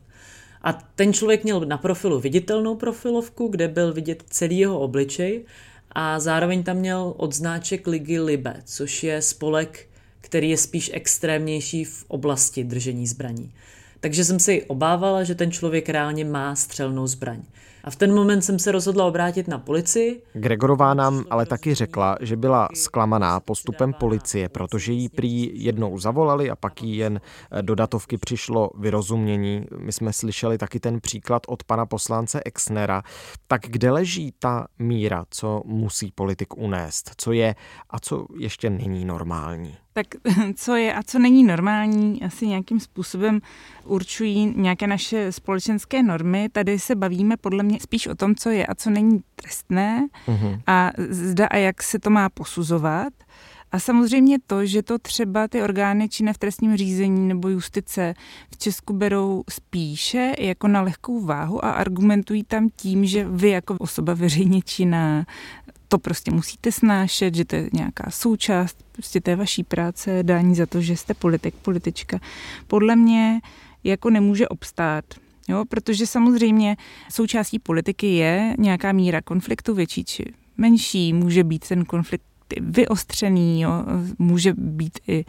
A 0.62 0.72
ten 0.72 1.12
člověk 1.12 1.44
měl 1.44 1.60
na 1.60 1.78
profilu 1.78 2.20
viditelnou 2.20 2.76
profilovku, 2.76 3.48
kde 3.48 3.68
byl 3.68 3.92
vidět 3.92 4.24
celý 4.30 4.58
jeho 4.58 4.80
obličej 4.80 5.44
a 5.92 6.20
zároveň 6.20 6.62
tam 6.62 6.76
měl 6.76 7.14
odznáček 7.16 7.86
ligy 7.86 8.20
Libe, 8.20 8.62
což 8.64 9.02
je 9.02 9.22
spolek, 9.22 9.88
který 10.20 10.50
je 10.50 10.56
spíš 10.56 10.90
extrémnější 10.94 11.84
v 11.84 12.04
oblasti 12.08 12.64
držení 12.64 13.06
zbraní. 13.06 13.52
Takže 14.00 14.24
jsem 14.24 14.38
si 14.38 14.62
obávala, 14.62 15.24
že 15.24 15.34
ten 15.34 15.50
člověk 15.50 15.88
reálně 15.88 16.24
má 16.24 16.54
střelnou 16.56 17.06
zbraň. 17.06 17.42
A 17.84 17.90
v 17.90 17.96
ten 17.96 18.14
moment 18.14 18.42
jsem 18.42 18.58
se 18.58 18.72
rozhodla 18.72 19.04
obrátit 19.04 19.48
na 19.48 19.58
policii. 19.58 20.22
Gregorová 20.32 20.94
nám 20.94 21.24
ale 21.30 21.46
taky 21.46 21.74
řekla, 21.74 22.16
že 22.20 22.36
byla 22.36 22.68
zklamaná 22.74 23.40
postupem 23.40 23.92
policie, 23.92 24.48
protože 24.48 24.92
jí 24.92 25.08
prý 25.08 25.64
jednou 25.64 25.98
zavolali 25.98 26.50
a 26.50 26.56
pak 26.56 26.82
jí 26.82 26.96
jen 26.96 27.20
eh, 27.50 27.62
do 27.62 27.74
datovky 27.74 28.18
přišlo 28.18 28.70
vyrozumění. 28.78 29.66
My 29.78 29.92
jsme 29.92 30.12
slyšeli 30.12 30.58
taky 30.58 30.80
ten 30.80 31.00
příklad 31.00 31.42
od 31.48 31.64
pana 31.64 31.86
poslance 31.86 32.40
Exnera. 32.44 33.02
Tak 33.46 33.62
kde 33.66 33.90
leží 33.90 34.34
ta 34.38 34.66
míra, 34.78 35.24
co 35.30 35.62
musí 35.64 36.12
politik 36.14 36.56
unést? 36.56 37.10
Co 37.16 37.32
je 37.32 37.54
a 37.90 38.00
co 38.00 38.26
ještě 38.38 38.70
není 38.70 39.04
normální? 39.04 39.76
Tak 39.92 40.06
co 40.54 40.76
je 40.76 40.94
a 40.94 41.02
co 41.02 41.18
není 41.18 41.44
normální, 41.44 42.22
asi 42.22 42.46
nějakým 42.46 42.80
způsobem 42.80 43.40
určují 43.84 44.54
nějaké 44.56 44.86
naše 44.86 45.32
společenské 45.32 46.02
normy. 46.02 46.48
Tady 46.52 46.78
se 46.78 46.94
bavíme 46.94 47.36
podle 47.36 47.62
mě 47.62 47.80
spíš 47.80 48.06
o 48.06 48.14
tom, 48.14 48.34
co 48.34 48.50
je 48.50 48.66
a 48.66 48.74
co 48.74 48.90
není 48.90 49.20
trestné 49.34 50.08
mm-hmm. 50.26 50.60
a 50.66 50.90
zda 51.08 51.46
a 51.46 51.56
jak 51.56 51.82
se 51.82 51.98
to 51.98 52.10
má 52.10 52.28
posuzovat. 52.28 53.12
A 53.72 53.78
samozřejmě 53.78 54.38
to, 54.46 54.66
že 54.66 54.82
to 54.82 54.98
třeba 54.98 55.48
ty 55.48 55.62
orgány 55.62 56.08
činné 56.08 56.32
v 56.32 56.38
trestním 56.38 56.76
řízení 56.76 57.28
nebo 57.28 57.48
justice 57.48 58.14
v 58.54 58.56
Česku 58.56 58.92
berou 58.92 59.44
spíše 59.50 60.34
jako 60.38 60.68
na 60.68 60.82
lehkou 60.82 61.20
váhu 61.20 61.64
a 61.64 61.70
argumentují 61.70 62.44
tam 62.44 62.68
tím, 62.76 63.06
že 63.06 63.24
vy 63.24 63.50
jako 63.50 63.76
osoba 63.78 64.14
veřejně 64.14 64.62
činná 64.62 65.26
to 65.92 65.98
prostě 65.98 66.30
musíte 66.30 66.72
snášet, 66.72 67.34
že 67.34 67.44
to 67.44 67.56
je 67.56 67.70
nějaká 67.72 68.10
součást 68.10 68.76
prostě 68.92 69.20
té 69.20 69.36
vaší 69.36 69.64
práce, 69.64 70.22
dání 70.22 70.54
za 70.54 70.66
to, 70.66 70.80
že 70.80 70.96
jste 70.96 71.14
politik, 71.14 71.54
politička. 71.54 72.18
Podle 72.66 72.96
mě 72.96 73.40
jako 73.84 74.10
nemůže 74.10 74.48
obstát. 74.48 75.04
Jo, 75.48 75.64
protože 75.68 76.06
samozřejmě 76.06 76.76
součástí 77.10 77.58
politiky 77.58 78.06
je 78.06 78.54
nějaká 78.58 78.92
míra 78.92 79.22
konfliktu 79.22 79.74
větší 79.74 80.04
či 80.04 80.24
menší, 80.56 81.12
může 81.12 81.44
být 81.44 81.68
ten 81.68 81.84
konflikt 81.84 82.29
vyostřený, 82.60 83.60
jo, 83.60 83.70
může 84.18 84.54
být 84.56 84.98
i 85.08 85.24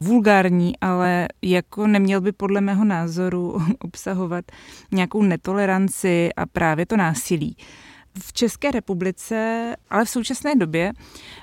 vulgární, 0.00 0.78
ale 0.80 1.28
jako 1.42 1.86
neměl 1.86 2.20
by 2.20 2.32
podle 2.32 2.60
mého 2.60 2.84
názoru 2.84 3.58
obsahovat 3.78 4.44
nějakou 4.92 5.22
netoleranci 5.22 6.30
a 6.36 6.46
právě 6.46 6.86
to 6.86 6.96
násilí. 6.96 7.56
V 8.18 8.32
České 8.32 8.70
republice, 8.70 9.76
ale 9.90 10.04
v 10.04 10.10
současné 10.10 10.54
době 10.54 10.92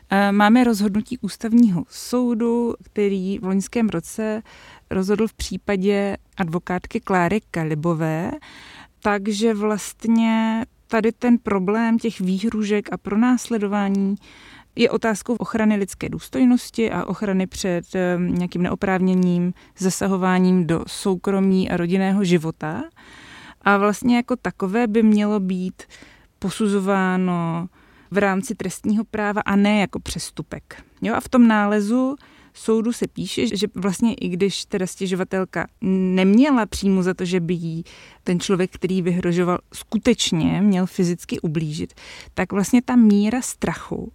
eh, 0.09 0.31
máme 0.31 0.63
rozhodnutí 0.63 1.17
ústavního 1.21 1.83
soudu, 1.89 2.73
který 2.83 3.39
v 3.39 3.45
loňském 3.45 3.89
roce 3.89 4.41
rozhodl 4.89 5.27
v 5.27 5.33
případě 5.33 6.17
advokátky 6.37 6.99
Kláry 6.99 7.41
Kalibové, 7.51 8.31
takže 8.99 9.53
vlastně 9.53 10.65
tady 10.87 11.11
ten 11.11 11.37
problém 11.37 11.99
těch 11.99 12.19
výhružek 12.19 12.93
a 12.93 12.97
pronásledování 12.97 14.15
je 14.75 14.89
otázkou 14.89 15.35
ochrany 15.35 15.75
lidské 15.75 16.09
důstojnosti 16.09 16.91
a 16.91 17.05
ochrany 17.05 17.47
před 17.47 17.95
eh, 17.95 18.17
nějakým 18.19 18.61
neoprávněním 18.61 19.53
zasahováním 19.77 20.67
do 20.67 20.83
soukromí 20.87 21.69
a 21.69 21.77
rodinného 21.77 22.23
života. 22.23 22.83
A 23.61 23.77
vlastně 23.77 24.15
jako 24.15 24.35
takové 24.35 24.87
by 24.87 25.03
mělo 25.03 25.39
být 25.39 25.83
posuzováno 26.39 27.67
v 28.11 28.17
rámci 28.17 28.55
trestního 28.55 29.03
práva 29.03 29.41
a 29.41 29.55
ne 29.55 29.79
jako 29.79 29.99
přestupek. 29.99 30.83
Jo, 31.01 31.15
a 31.15 31.19
v 31.19 31.29
tom 31.29 31.47
nálezu 31.47 32.15
soudu 32.53 32.93
se 32.93 33.07
píše, 33.07 33.57
že 33.57 33.67
vlastně 33.75 34.13
i 34.13 34.29
když 34.29 34.65
teda 34.65 34.87
stěžovatelka 34.87 35.67
neměla 35.81 36.65
přímo 36.65 37.03
za 37.03 37.13
to, 37.13 37.25
že 37.25 37.39
by 37.39 37.53
jí 37.53 37.83
ten 38.23 38.39
člověk, 38.39 38.71
který 38.71 39.01
vyhrožoval, 39.01 39.59
skutečně 39.73 40.61
měl 40.61 40.85
fyzicky 40.85 41.39
ublížit, 41.39 41.93
tak 42.33 42.51
vlastně 42.51 42.81
ta 42.81 42.95
míra 42.95 43.41
strachu 43.41 44.11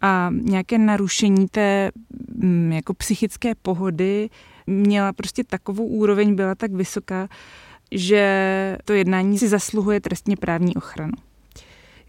a 0.00 0.30
nějaké 0.32 0.78
narušení 0.78 1.48
té 1.48 1.90
mm, 2.34 2.72
jako 2.72 2.94
psychické 2.94 3.54
pohody 3.54 4.30
měla 4.66 5.12
prostě 5.12 5.44
takovou 5.44 5.86
úroveň, 5.86 6.34
byla 6.34 6.54
tak 6.54 6.72
vysoká, 6.72 7.28
že 7.92 8.78
to 8.84 8.92
jednání 8.92 9.38
si 9.38 9.48
zasluhuje 9.48 10.00
trestně 10.00 10.36
právní 10.36 10.76
ochranu. 10.76 11.12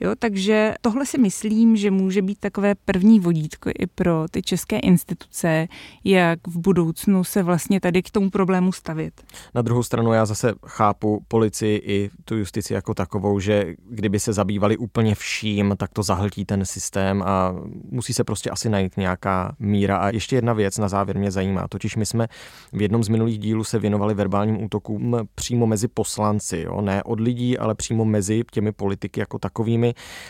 Jo, 0.01 0.11
takže 0.19 0.73
tohle 0.81 1.05
si 1.05 1.17
myslím, 1.17 1.75
že 1.75 1.91
může 1.91 2.21
být 2.21 2.39
takové 2.39 2.75
první 2.75 3.19
vodítko 3.19 3.69
i 3.79 3.87
pro 3.87 4.25
ty 4.31 4.41
české 4.41 4.79
instituce, 4.79 5.67
jak 6.03 6.47
v 6.47 6.57
budoucnu 6.57 7.23
se 7.23 7.43
vlastně 7.43 7.79
tady 7.79 8.03
k 8.03 8.11
tomu 8.11 8.29
problému 8.29 8.71
stavit. 8.71 9.13
Na 9.55 9.61
druhou 9.61 9.83
stranu 9.83 10.13
já 10.13 10.25
zase 10.25 10.53
chápu 10.65 11.23
policii 11.27 11.81
i 11.85 12.09
tu 12.25 12.35
justici 12.35 12.73
jako 12.73 12.93
takovou, 12.93 13.39
že 13.39 13.75
kdyby 13.89 14.19
se 14.19 14.33
zabývali 14.33 14.77
úplně 14.77 15.15
vším, 15.15 15.75
tak 15.77 15.93
to 15.93 16.03
zahltí 16.03 16.45
ten 16.45 16.65
systém 16.65 17.23
a 17.25 17.55
musí 17.91 18.13
se 18.13 18.23
prostě 18.23 18.49
asi 18.49 18.69
najít 18.69 18.97
nějaká 18.97 19.55
míra. 19.59 19.97
A 19.97 20.09
ještě 20.09 20.35
jedna 20.35 20.53
věc 20.53 20.77
na 20.77 20.89
závěr 20.89 21.17
mě 21.17 21.31
zajímá, 21.31 21.67
totiž 21.67 21.95
my 21.95 22.05
jsme 22.05 22.27
v 22.73 22.81
jednom 22.81 23.03
z 23.03 23.09
minulých 23.09 23.39
dílů 23.39 23.63
se 23.63 23.79
věnovali 23.79 24.13
verbálním 24.13 24.63
útokům 24.63 25.17
přímo 25.35 25.67
mezi 25.67 25.87
poslanci, 25.87 26.63
jo? 26.65 26.81
ne 26.81 27.03
od 27.03 27.19
lidí, 27.19 27.57
ale 27.57 27.75
přímo 27.75 28.05
mezi 28.05 28.43
těmi 28.51 28.71
politiky 28.71 29.19
jako 29.19 29.39
takovými 29.39 29.88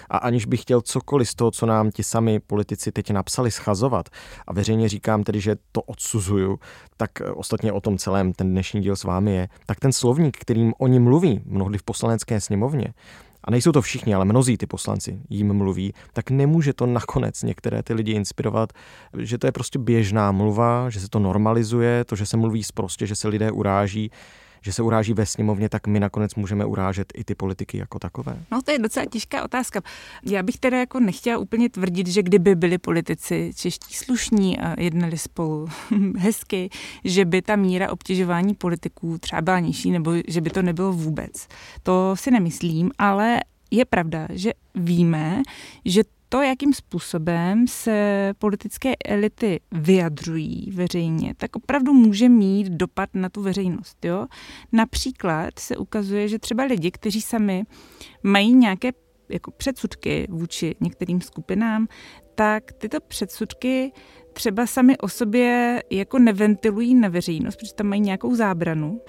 a 0.09 0.17
aniž 0.17 0.45
bych 0.45 0.61
chtěl 0.61 0.81
cokoliv 0.81 1.29
z 1.29 1.35
toho, 1.35 1.51
co 1.51 1.65
nám 1.65 1.91
ti 1.91 2.03
sami 2.03 2.39
politici 2.39 2.91
teď 2.91 3.11
napsali, 3.11 3.51
schazovat 3.51 4.09
a 4.47 4.53
veřejně 4.53 4.89
říkám 4.89 5.23
tedy, 5.23 5.41
že 5.41 5.55
to 5.71 5.81
odsuzuju, 5.81 6.59
tak 6.97 7.21
eh, 7.21 7.31
ostatně 7.31 7.71
o 7.71 7.81
tom 7.81 7.97
celém 7.97 8.33
ten 8.33 8.51
dnešní 8.51 8.81
díl 8.81 8.95
s 8.95 9.03
vámi 9.03 9.35
je, 9.35 9.47
tak 9.65 9.79
ten 9.79 9.91
slovník, 9.91 10.37
kterým 10.37 10.73
oni 10.77 10.99
mluví, 10.99 11.41
mnohdy 11.45 11.77
v 11.77 11.83
poslanecké 11.83 12.41
sněmovně, 12.41 12.93
a 13.43 13.51
nejsou 13.51 13.71
to 13.71 13.81
všichni, 13.81 14.13
ale 14.13 14.25
mnozí 14.25 14.57
ty 14.57 14.65
poslanci 14.65 15.19
jim 15.29 15.53
mluví, 15.53 15.93
tak 16.13 16.31
nemůže 16.31 16.73
to 16.73 16.85
nakonec 16.85 17.43
některé 17.43 17.83
ty 17.83 17.93
lidi 17.93 18.11
inspirovat, 18.11 18.73
že 19.17 19.37
to 19.37 19.47
je 19.47 19.51
prostě 19.51 19.79
běžná 19.79 20.31
mluva, 20.31 20.89
že 20.89 20.99
se 20.99 21.09
to 21.09 21.19
normalizuje, 21.19 22.05
to, 22.05 22.15
že 22.15 22.25
se 22.25 22.37
mluví 22.37 22.61
prostě, 22.73 23.07
že 23.07 23.15
se 23.15 23.27
lidé 23.27 23.51
uráží, 23.51 24.11
že 24.61 24.73
se 24.73 24.83
uráží 24.83 25.13
ve 25.13 25.25
sněmovně, 25.25 25.69
tak 25.69 25.87
my 25.87 25.99
nakonec 25.99 26.35
můžeme 26.35 26.65
urážet 26.65 27.13
i 27.15 27.23
ty 27.23 27.35
politiky 27.35 27.77
jako 27.77 27.99
takové? 27.99 28.39
No 28.51 28.61
to 28.61 28.71
je 28.71 28.79
docela 28.79 29.05
těžká 29.05 29.43
otázka. 29.43 29.81
Já 30.23 30.43
bych 30.43 30.57
teda 30.57 30.77
jako 30.77 30.99
nechtěla 30.99 31.37
úplně 31.37 31.69
tvrdit, 31.69 32.07
že 32.07 32.23
kdyby 32.23 32.55
byli 32.55 32.77
politici 32.77 33.51
čeští 33.55 33.93
slušní 33.93 34.59
a 34.59 34.81
jednali 34.81 35.17
spolu 35.17 35.67
hezky, 36.17 36.69
že 37.03 37.25
by 37.25 37.41
ta 37.41 37.55
míra 37.55 37.91
obtěžování 37.91 38.53
politiků 38.53 39.17
třeba 39.17 39.41
byla 39.41 39.59
nižší, 39.59 39.91
nebo 39.91 40.11
že 40.27 40.41
by 40.41 40.49
to 40.49 40.61
nebylo 40.61 40.93
vůbec. 40.93 41.47
To 41.83 42.15
si 42.15 42.31
nemyslím, 42.31 42.91
ale 42.97 43.39
je 43.71 43.85
pravda, 43.85 44.27
že 44.31 44.53
víme, 44.75 45.41
že 45.85 46.03
to, 46.29 46.41
jakým 46.41 46.73
způsobem 46.73 47.67
se 47.67 48.33
politické 48.39 48.93
elity 49.05 49.59
vyjadřují 49.71 50.71
veřejně, 50.73 51.33
tak 51.37 51.55
opravdu 51.55 51.93
může 51.93 52.29
mít 52.29 52.67
dopad 52.67 53.09
na 53.13 53.29
tu 53.29 53.41
veřejnost. 53.41 54.05
Jo? 54.05 54.27
Například 54.71 55.59
se 55.59 55.77
ukazuje, 55.77 56.27
že 56.27 56.39
třeba 56.39 56.63
lidi, 56.63 56.91
kteří 56.91 57.21
sami 57.21 57.63
mají 58.23 58.53
nějaké 58.53 58.91
jako 59.29 59.51
předsudky 59.51 60.27
vůči 60.29 60.75
některým 60.79 61.21
skupinám, 61.21 61.87
tak 62.35 62.71
tyto 62.71 62.97
předsudky 63.07 63.91
třeba 64.33 64.65
sami 64.65 64.97
o 64.97 65.07
sobě 65.07 65.83
jako 65.89 66.19
neventilují 66.19 66.95
na 66.95 67.09
veřejnost, 67.09 67.55
protože 67.55 67.73
tam 67.73 67.87
mají 67.87 68.01
nějakou 68.01 68.35
zábranu 68.35 69.01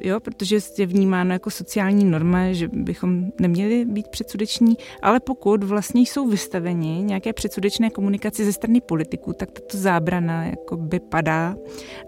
jo, 0.00 0.20
protože 0.20 0.58
je 0.78 0.86
vnímáno 0.86 1.32
jako 1.32 1.50
sociální 1.50 2.04
norma, 2.04 2.52
že 2.52 2.68
bychom 2.72 3.24
neměli 3.40 3.84
být 3.84 4.08
předsudeční, 4.08 4.76
ale 5.02 5.20
pokud 5.20 5.64
vlastně 5.64 6.00
jsou 6.00 6.28
vystaveni 6.28 7.02
nějaké 7.02 7.32
předsudečné 7.32 7.90
komunikaci 7.90 8.44
ze 8.44 8.52
strany 8.52 8.80
politiků, 8.80 9.32
tak 9.32 9.50
tato 9.50 9.76
zábrana 9.76 10.44
jako 10.44 10.76
by 10.76 11.00
padá 11.00 11.56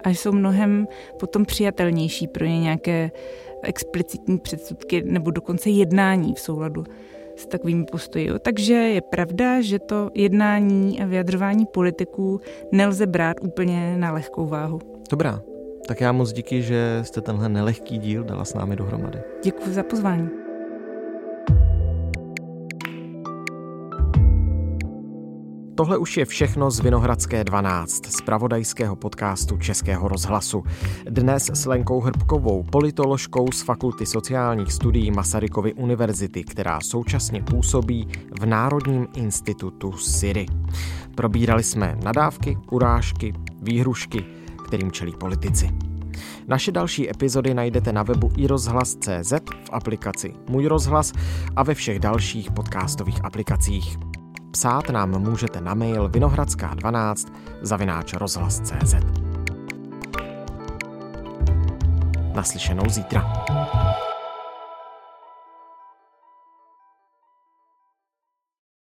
a 0.05 0.09
jsou 0.09 0.33
mnohem 0.33 0.87
potom 1.20 1.44
přijatelnější 1.44 2.29
pro 2.29 2.44
ně 2.44 2.61
nějaké 2.61 3.11
explicitní 3.62 4.38
předsudky 4.38 5.03
nebo 5.03 5.31
dokonce 5.31 5.70
jednání 5.70 6.35
v 6.35 6.40
souladu 6.40 6.85
s 7.37 7.47
takovými 7.47 7.85
postoji. 7.85 8.31
Takže 8.42 8.75
je 8.75 9.01
pravda, 9.01 9.61
že 9.61 9.79
to 9.79 10.11
jednání 10.14 11.01
a 11.01 11.07
vyjadřování 11.07 11.66
politiků 11.66 12.40
nelze 12.73 13.07
brát 13.07 13.37
úplně 13.42 13.97
na 13.97 14.12
lehkou 14.12 14.47
váhu. 14.47 14.79
Dobrá, 15.11 15.40
tak 15.88 16.01
já 16.01 16.12
moc 16.12 16.33
díky, 16.33 16.62
že 16.62 17.01
jste 17.03 17.21
tenhle 17.21 17.49
nelehký 17.49 17.99
díl 17.99 18.25
dala 18.25 18.45
s 18.45 18.55
námi 18.55 18.77
dohromady. 18.77 19.18
Děkuji 19.45 19.73
za 19.73 19.83
pozvání. 19.83 20.41
Tohle 25.74 25.98
už 25.98 26.16
je 26.16 26.24
všechno 26.24 26.70
z 26.70 26.80
Vinohradské 26.80 27.44
12, 27.44 28.06
z 28.06 28.20
pravodajského 28.20 28.96
podcastu 28.96 29.56
Českého 29.56 30.08
rozhlasu. 30.08 30.64
Dnes 31.11 31.50
s 31.54 31.66
Lenkou 31.66 32.00
Hrbkovou, 32.00 32.62
politoložkou 32.62 33.52
z 33.52 33.62
Fakulty 33.62 34.06
sociálních 34.06 34.72
studií 34.72 35.11
Masarykovy 35.11 35.74
univerzity, 35.74 36.44
která 36.44 36.80
současně 36.80 37.42
působí 37.42 38.08
v 38.40 38.46
Národním 38.46 39.08
institutu 39.16 39.92
SIRI. 39.92 40.46
Probírali 41.14 41.62
jsme 41.62 41.98
nadávky, 42.04 42.58
urážky, 42.70 43.35
výhrušky, 43.62 44.24
kterým 44.64 44.92
čelí 44.92 45.12
politici. 45.12 45.70
Naše 46.48 46.72
další 46.72 47.11
epizody 47.11 47.54
najdete 47.54 47.92
na 47.92 48.02
webu 48.02 48.30
iRozhlas.cz, 48.37 49.32
v 49.64 49.70
aplikaci 49.72 50.35
Můj 50.48 50.66
rozhlas 50.66 51.12
a 51.56 51.62
ve 51.62 51.74
všech 51.74 51.98
dalších 51.98 52.50
podcastových 52.50 53.24
aplikacích. 53.24 54.12
Psát 54.52 54.90
nám 54.90 55.10
můžete 55.10 55.60
na 55.60 55.74
mail 55.74 56.08
vinohradská12 56.08 57.32
zavináč 57.62 58.12
rozhlas.cz. 58.12 58.94
Naslyšenou 62.34 62.88
zítra. 62.88 63.44